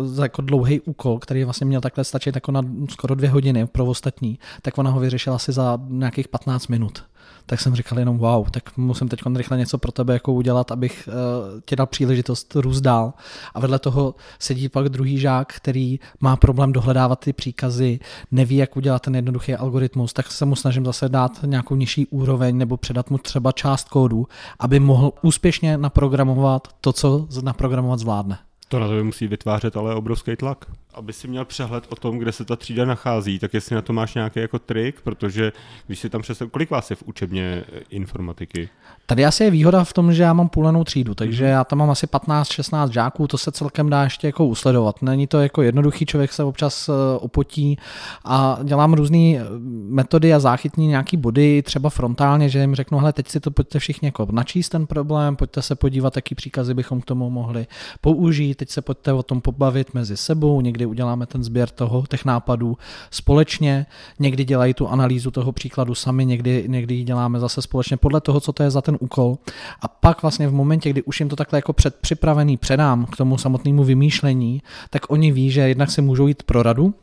za 0.03 0.23
jako 0.23 0.41
dlouhý 0.41 0.81
úkol, 0.81 1.19
který 1.19 1.43
vlastně 1.43 1.65
měl 1.65 1.81
takhle 1.81 2.03
stačit 2.03 2.35
jako 2.35 2.51
na 2.51 2.61
skoro 2.89 3.15
dvě 3.15 3.29
hodiny 3.29 3.67
pro 3.67 3.85
ostatní, 3.85 4.39
tak 4.61 4.77
ona 4.77 4.91
ho 4.91 4.99
vyřešila 4.99 5.35
asi 5.35 5.51
za 5.51 5.79
nějakých 5.87 6.27
15 6.27 6.67
minut. 6.67 7.03
Tak 7.45 7.61
jsem 7.61 7.75
říkal 7.75 7.99
jenom 7.99 8.17
wow, 8.17 8.49
tak 8.49 8.77
musím 8.77 9.07
teď 9.07 9.19
rychle 9.35 9.57
něco 9.57 9.77
pro 9.77 9.91
tebe 9.91 10.13
jako 10.13 10.33
udělat, 10.33 10.71
abych 10.71 11.09
uh, 11.11 11.59
ti 11.65 11.75
dal 11.75 11.85
příležitost 11.85 12.55
růst 12.55 12.81
dál. 12.81 13.13
A 13.53 13.59
vedle 13.59 13.79
toho 13.79 14.15
sedí 14.39 14.69
pak 14.69 14.89
druhý 14.89 15.17
žák, 15.17 15.53
který 15.53 15.99
má 16.19 16.35
problém 16.35 16.71
dohledávat 16.71 17.19
ty 17.19 17.33
příkazy, 17.33 17.99
neví, 18.31 18.55
jak 18.55 18.77
udělat 18.77 19.01
ten 19.01 19.15
jednoduchý 19.15 19.55
algoritmus, 19.55 20.13
tak 20.13 20.31
se 20.31 20.45
mu 20.45 20.55
snažím 20.55 20.85
zase 20.85 21.09
dát 21.09 21.39
nějakou 21.45 21.75
nižší 21.75 22.07
úroveň 22.07 22.57
nebo 22.57 22.77
předat 22.77 23.09
mu 23.09 23.17
třeba 23.17 23.51
část 23.51 23.89
kódu, 23.89 24.27
aby 24.59 24.79
mohl 24.79 25.11
úspěšně 25.21 25.77
naprogramovat 25.77 26.67
to, 26.81 26.93
co 26.93 27.27
naprogramovat 27.41 27.99
zvládne. 27.99 28.37
To 28.69 28.79
na 28.79 28.87
to 28.87 29.03
musí 29.03 29.27
vytvářet 29.27 29.77
ale 29.77 29.95
obrovský 29.95 30.35
tlak 30.35 30.65
aby 30.93 31.13
si 31.13 31.27
měl 31.27 31.45
přehled 31.45 31.83
o 31.89 31.95
tom, 31.95 32.17
kde 32.17 32.31
se 32.31 32.45
ta 32.45 32.55
třída 32.55 32.85
nachází, 32.85 33.39
tak 33.39 33.53
jestli 33.53 33.75
na 33.75 33.81
to 33.81 33.93
máš 33.93 34.15
nějaký 34.15 34.39
jako 34.39 34.59
trik, 34.59 35.01
protože 35.01 35.51
když 35.87 35.99
si 35.99 36.09
tam 36.09 36.21
přes... 36.21 36.43
Kolik 36.51 36.69
vás 36.69 36.89
je 36.89 36.95
v 36.95 37.03
učebně 37.05 37.63
eh, 37.73 37.79
informatiky? 37.89 38.69
Tady 39.05 39.25
asi 39.25 39.43
je 39.43 39.51
výhoda 39.51 39.83
v 39.83 39.93
tom, 39.93 40.13
že 40.13 40.23
já 40.23 40.33
mám 40.33 40.49
půlenou 40.49 40.83
třídu, 40.83 41.15
takže 41.15 41.43
mhm. 41.43 41.51
já 41.51 41.63
tam 41.63 41.79
mám 41.79 41.89
asi 41.89 42.07
15-16 42.07 42.91
žáků, 42.91 43.27
to 43.27 43.37
se 43.37 43.51
celkem 43.51 43.89
dá 43.89 44.03
ještě 44.03 44.27
jako 44.27 44.45
usledovat. 44.45 45.01
Není 45.01 45.27
to 45.27 45.41
jako 45.41 45.61
jednoduchý, 45.61 46.05
člověk 46.05 46.33
se 46.33 46.43
občas 46.43 46.89
eh, 46.89 47.17
opotí 47.19 47.77
a 48.25 48.59
dělám 48.63 48.93
různé 48.93 49.17
eh, 49.17 49.45
metody 49.89 50.33
a 50.33 50.39
záchytní 50.39 50.87
nějaký 50.87 51.17
body, 51.17 51.61
třeba 51.61 51.89
frontálně, 51.89 52.49
že 52.49 52.59
jim 52.59 52.75
řeknu, 52.75 52.97
hele, 52.97 53.13
teď 53.13 53.27
si 53.27 53.39
to 53.39 53.51
pojďte 53.51 53.79
všichni 53.79 54.07
jako 54.07 54.27
načíst 54.31 54.69
ten 54.69 54.87
problém, 54.87 55.35
pojďte 55.35 55.61
se 55.61 55.75
podívat, 55.75 56.15
jaký 56.15 56.35
příkazy 56.35 56.73
bychom 56.73 57.01
k 57.01 57.05
tomu 57.05 57.29
mohli 57.29 57.67
použít, 58.01 58.55
teď 58.55 58.69
se 58.69 58.81
pojďte 58.81 59.13
o 59.13 59.23
tom 59.23 59.41
pobavit 59.41 59.93
mezi 59.93 60.17
sebou, 60.17 60.61
někdy 60.61 60.78
uděláme 60.85 61.25
ten 61.25 61.43
sběr 61.43 61.69
toho, 61.69 62.03
těch 62.09 62.25
nápadů 62.25 62.77
společně, 63.11 63.85
někdy 64.19 64.45
dělají 64.45 64.73
tu 64.73 64.87
analýzu 64.87 65.31
toho 65.31 65.51
příkladu 65.51 65.95
sami, 65.95 66.25
někdy, 66.25 66.65
někdy 66.67 66.95
ji 66.95 67.03
děláme 67.03 67.39
zase 67.39 67.61
společně 67.61 67.97
podle 67.97 68.21
toho, 68.21 68.39
co 68.39 68.53
to 68.53 68.63
je 68.63 68.71
za 68.71 68.81
ten 68.81 68.97
úkol. 68.99 69.37
A 69.81 69.87
pak 69.87 70.21
vlastně 70.21 70.47
v 70.47 70.53
momentě, 70.53 70.89
kdy 70.89 71.03
už 71.03 71.19
jim 71.19 71.29
to 71.29 71.35
takhle 71.35 71.57
jako 71.57 71.73
předpřipravený 71.73 72.57
předám 72.57 73.05
k 73.05 73.17
tomu 73.17 73.37
samotnému 73.37 73.83
vymýšlení, 73.83 74.61
tak 74.89 75.11
oni 75.11 75.31
ví, 75.31 75.51
že 75.51 75.61
jednak 75.61 75.91
si 75.91 76.01
můžou 76.01 76.27
jít 76.27 76.43
pro 76.43 76.63
radu, 76.63 76.93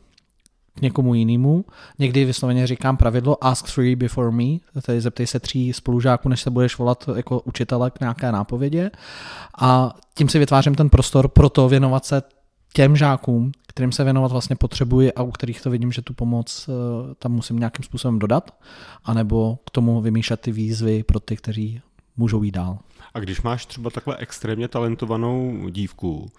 k 0.77 0.81
někomu 0.81 1.13
jinému. 1.13 1.65
Někdy 1.99 2.25
vysloveně 2.25 2.67
říkám 2.67 2.97
pravidlo 2.97 3.45
ask 3.45 3.73
three 3.73 3.95
before 3.95 4.31
me, 4.31 4.57
tedy 4.81 5.01
zeptej 5.01 5.27
se 5.27 5.39
tří 5.39 5.73
spolužáků, 5.73 6.29
než 6.29 6.41
se 6.41 6.49
budeš 6.49 6.77
volat 6.77 7.09
jako 7.15 7.39
učitele 7.39 7.91
k 7.91 7.99
nějaké 7.99 8.31
nápovědě. 8.31 8.91
A 9.59 9.95
tím 10.13 10.29
si 10.29 10.39
vytvářím 10.39 10.75
ten 10.75 10.89
prostor 10.89 11.27
pro 11.27 11.49
to 11.49 11.69
věnovat 11.69 12.05
se 12.05 12.21
těm 12.77 12.95
žákům, 12.95 13.51
kterým 13.67 13.91
se 13.91 14.03
věnovat 14.03 14.31
vlastně 14.31 14.55
potřebuji 14.55 15.13
a 15.13 15.21
u 15.21 15.31
kterých 15.31 15.61
to 15.61 15.69
vidím, 15.69 15.91
že 15.91 16.01
tu 16.01 16.13
pomoc 16.13 16.69
eh, 16.69 17.15
tam 17.15 17.31
musím 17.31 17.59
nějakým 17.59 17.83
způsobem 17.83 18.19
dodat, 18.19 18.55
anebo 19.03 19.59
k 19.65 19.69
tomu 19.69 20.01
vymýšlet 20.01 20.41
ty 20.41 20.51
výzvy 20.51 21.03
pro 21.03 21.19
ty, 21.19 21.37
kteří 21.37 21.81
můžou 22.17 22.43
jít 22.43 22.51
dál. 22.51 22.79
A 23.13 23.19
když 23.19 23.41
máš 23.41 23.65
třeba 23.65 23.89
takhle 23.89 24.17
extrémně 24.17 24.67
talentovanou 24.67 25.69
dívku, 25.69 26.31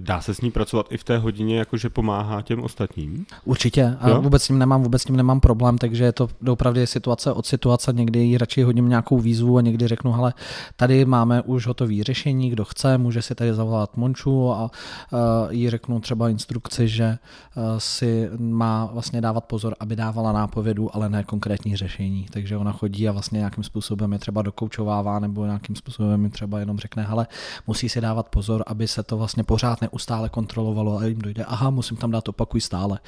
Dá 0.00 0.20
se 0.20 0.34
s 0.34 0.40
ní 0.40 0.50
pracovat 0.50 0.86
i 0.90 0.96
v 0.96 1.04
té 1.04 1.18
hodině, 1.18 1.58
jakože 1.58 1.90
pomáhá 1.90 2.42
těm 2.42 2.62
ostatním? 2.62 3.26
Určitě. 3.44 3.96
A 4.00 4.08
jo? 4.08 4.22
vůbec 4.22 4.42
s 4.42 4.46
tím 4.46 4.58
nemám, 4.58 4.82
vůbec 4.82 5.02
s 5.02 5.04
tím 5.04 5.16
nemám 5.16 5.40
problém, 5.40 5.78
takže 5.78 6.04
je 6.04 6.12
to 6.12 6.28
opravdu 6.48 6.86
situace 6.86 7.32
od 7.32 7.46
situace. 7.46 7.92
Někdy 7.92 8.18
jí 8.18 8.38
radši 8.38 8.62
hodím 8.62 8.88
nějakou 8.88 9.18
výzvu 9.18 9.58
a 9.58 9.60
někdy 9.60 9.88
řeknu, 9.88 10.12
hele, 10.12 10.34
tady 10.76 11.04
máme 11.04 11.42
už 11.42 11.66
hotové 11.66 12.02
řešení, 12.02 12.50
kdo 12.50 12.64
chce, 12.64 12.98
může 12.98 13.22
si 13.22 13.34
tady 13.34 13.54
zavolat 13.54 13.96
Monču 13.96 14.50
a 14.52 14.62
uh, 14.62 15.18
jí 15.50 15.70
řeknu 15.70 16.00
třeba 16.00 16.28
instrukci, 16.28 16.88
že 16.88 17.18
uh, 17.56 17.62
si 17.78 18.28
má 18.38 18.86
vlastně 18.92 19.20
dávat 19.20 19.44
pozor, 19.44 19.74
aby 19.80 19.96
dávala 19.96 20.32
nápovědu, 20.32 20.96
ale 20.96 21.08
ne 21.08 21.24
konkrétní 21.24 21.76
řešení. 21.76 22.26
Takže 22.30 22.56
ona 22.56 22.72
chodí 22.72 23.08
a 23.08 23.12
vlastně 23.12 23.38
nějakým 23.38 23.64
způsobem 23.64 24.12
je 24.12 24.18
třeba 24.18 24.42
dokoučovává 24.42 25.18
nebo 25.18 25.44
nějakým 25.44 25.76
způsobem 25.76 26.20
mi 26.20 26.30
třeba 26.30 26.58
jenom 26.58 26.78
řekne, 26.78 27.02
hele, 27.02 27.26
musí 27.66 27.88
si 27.88 28.00
dávat 28.00 28.28
pozor, 28.28 28.64
aby 28.66 28.88
se 28.88 29.02
to 29.02 29.16
vlastně 29.16 29.44
pořád 29.44 29.80
neustále 29.86 30.28
kontrolovalo 30.28 30.98
a 30.98 31.04
jim 31.04 31.18
dojde, 31.18 31.44
aha, 31.44 31.70
musím 31.70 31.96
tam 31.96 32.10
dát 32.10 32.28
opakuj 32.28 32.60
stále 32.60 32.98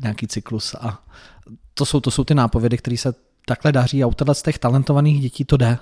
nějaký 0.00 0.26
cyklus 0.26 0.74
a 0.74 1.02
to 1.74 1.86
jsou, 1.86 2.00
to 2.00 2.10
jsou 2.10 2.24
ty 2.24 2.34
nápovědy, 2.34 2.78
které 2.78 2.96
se 2.96 3.14
takhle 3.46 3.72
daří 3.72 4.02
a 4.02 4.06
u 4.06 4.14
z 4.32 4.42
těch 4.42 4.58
talentovaných 4.58 5.20
dětí 5.20 5.44
to 5.44 5.56
jde. 5.56 5.78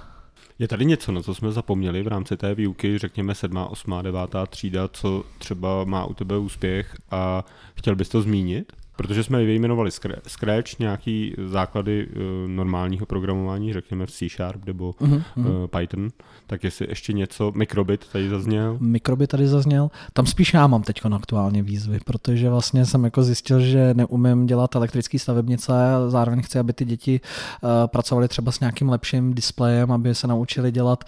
Je 0.59 0.69
tady 0.69 0.85
něco, 0.85 1.13
na 1.13 1.23
co 1.23 1.35
jsme 1.35 1.53
zapomněli 1.53 2.03
v 2.03 2.09
rámci 2.09 2.37
té 2.37 2.55
výuky, 2.55 2.99
řekněme 2.99 3.35
7., 3.35 3.57
8., 3.57 3.99
9. 4.03 4.21
třída, 4.49 4.89
co 4.89 5.25
třeba 5.39 5.85
má 5.85 6.05
u 6.05 6.15
tebe 6.15 6.39
úspěch 6.39 6.97
a 7.11 7.45
chtěl 7.75 7.97
bys 7.97 8.09
to 8.09 8.23
zmínit? 8.23 8.73
Protože 8.97 9.25
jsme 9.25 9.45
vyjmenovali 9.45 9.91
Scratch, 10.27 10.79
nějaký 10.79 11.35
základy 11.47 12.07
uh, 12.07 12.23
normálního 12.51 13.07
programování, 13.07 13.73
řekněme 13.73 14.07
v 14.07 14.11
C 14.11 14.29
Sharp 14.29 14.67
nebo 14.67 14.91
uh-huh, 14.91 15.23
uh, 15.37 15.45
Python, 15.67 16.09
tak 16.47 16.65
jestli 16.65 16.87
ještě 16.89 17.13
něco, 17.13 17.53
Microbit 17.55 18.09
tady 18.13 18.29
zazněl? 18.29 18.77
Microbit 18.81 19.31
tady 19.31 19.49
zazněl, 19.49 19.91
tam 20.13 20.27
spíš 20.27 20.55
já 20.55 20.67
mám 20.67 20.83
teď 20.83 21.01
aktuálně 21.13 21.63
výzvy, 21.63 21.99
protože 22.05 22.51
vlastně 22.51 22.87
jsem 22.87 23.05
jako 23.05 23.23
zjistil, 23.23 23.61
že 23.61 23.95
neumím 23.95 24.47
dělat 24.47 24.77
elektrické 24.77 25.19
stavebnice, 25.19 25.73
zároveň 26.09 26.43
chci, 26.43 26.59
aby 26.59 26.73
ty 26.73 26.85
děti 26.85 27.21
uh, 27.21 27.71
pracovaly 27.87 28.29
třeba 28.29 28.53
s 28.53 28.61
nějakým 28.61 28.89
lepším 28.89 29.35
displejem, 29.35 29.93
aby 29.93 30.15
se 30.15 30.27
naučili 30.27 30.73
dělat 30.73 31.05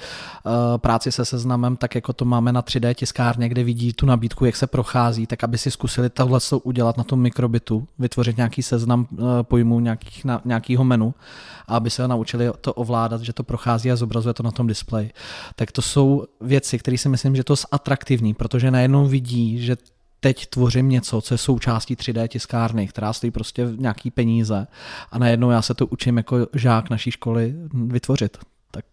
práci 0.77 1.13
se 1.13 1.25
seznamem, 1.25 1.77
tak 1.77 1.95
jako 1.95 2.13
to 2.13 2.25
máme 2.25 2.53
na 2.53 2.63
3D 2.63 2.95
tiskárně, 2.95 3.49
kde 3.49 3.65
vidí 3.65 3.93
tu 3.93 4.07
nabídku, 4.07 4.45
jak 4.45 4.57
se 4.57 4.67
prochází, 4.67 5.27
tak 5.27 5.45
aby 5.45 5.59
si 5.59 5.71
zkusili 5.71 6.11
tohle 6.11 6.41
udělat 6.65 6.97
na 6.97 7.05
tom 7.05 7.21
mikrobitu 7.21 7.78
vytvořit 7.99 8.37
nějaký 8.37 8.63
seznam 8.63 9.07
eh, 9.13 9.23
pojmů 9.43 9.81
nějakých, 9.81 10.27
nějakýho 10.45 10.85
menu, 10.85 11.15
a 11.67 11.77
aby 11.77 11.91
se 11.91 12.09
naučili 12.09 12.51
to 12.61 12.75
ovládat, 12.75 13.23
že 13.23 13.33
to 13.33 13.43
prochází 13.43 13.91
a 13.91 13.97
zobrazuje 13.97 14.35
to 14.35 14.43
na 14.43 14.51
tom 14.51 14.67
displeji. 14.67 15.11
Tak 15.57 15.73
to 15.73 15.83
jsou 15.83 16.25
věci, 16.41 16.79
které 16.79 16.99
si 16.99 17.09
myslím, 17.09 17.37
že 17.37 17.45
to 17.45 17.53
je 17.53 17.57
atraktivní, 17.73 18.35
protože 18.35 18.71
najednou 18.71 19.07
vidí, 19.07 19.65
že 19.65 19.77
teď 20.21 20.47
tvořím 20.47 20.89
něco, 20.89 21.21
co 21.21 21.35
je 21.35 21.39
součástí 21.39 21.97
3D 21.97 22.29
tiskárny, 22.29 22.89
která 22.89 23.13
stojí 23.13 23.31
prostě 23.31 23.69
nějaký 23.77 24.11
peníze 24.11 24.67
a 25.11 25.19
najednou 25.19 25.51
já 25.51 25.63
se 25.63 25.75
to 25.75 25.87
učím 25.87 26.17
jako 26.17 26.47
žák 26.55 26.91
naší 26.91 27.11
školy 27.11 27.55
vytvořit. 27.75 28.39
Tak 28.71 28.85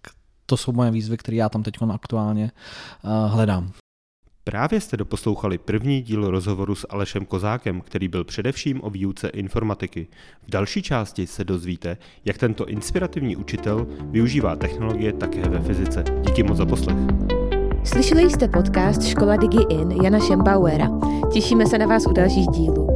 to 0.45 0.57
jsou 0.57 0.71
moje 0.71 0.91
výzvy, 0.91 1.17
které 1.17 1.37
já 1.37 1.49
tam 1.49 1.63
teď 1.63 1.75
aktuálně 1.91 2.51
uh, 3.03 3.31
hledám. 3.31 3.71
Právě 4.49 4.81
jste 4.81 4.97
doposlouchali 4.97 5.57
první 5.57 6.01
díl 6.01 6.31
rozhovoru 6.31 6.75
s 6.75 6.87
Alešem 6.89 7.25
Kozákem, 7.25 7.81
který 7.81 8.07
byl 8.07 8.23
především 8.23 8.83
o 8.83 8.89
výuce 8.89 9.27
informatiky. 9.27 10.07
V 10.47 10.51
další 10.51 10.81
části 10.81 11.27
se 11.27 11.43
dozvíte, 11.43 11.97
jak 12.25 12.37
tento 12.37 12.65
inspirativní 12.65 13.35
učitel 13.35 13.87
využívá 14.01 14.55
technologie 14.55 15.13
také 15.13 15.49
ve 15.49 15.61
fyzice. 15.61 16.03
Díky 16.21 16.43
moc 16.43 16.57
za 16.57 16.65
poslech. 16.65 16.97
Slyšeli 17.83 18.29
jste 18.29 18.47
podcast 18.47 19.03
Škola 19.03 19.35
Digi 19.35 19.63
In 19.69 19.91
Jana 19.91 20.19
Šembauera. 20.19 20.87
Těšíme 21.33 21.65
se 21.65 21.77
na 21.77 21.85
vás 21.85 22.07
u 22.07 22.13
dalších 22.13 22.47
dílů. 22.47 22.94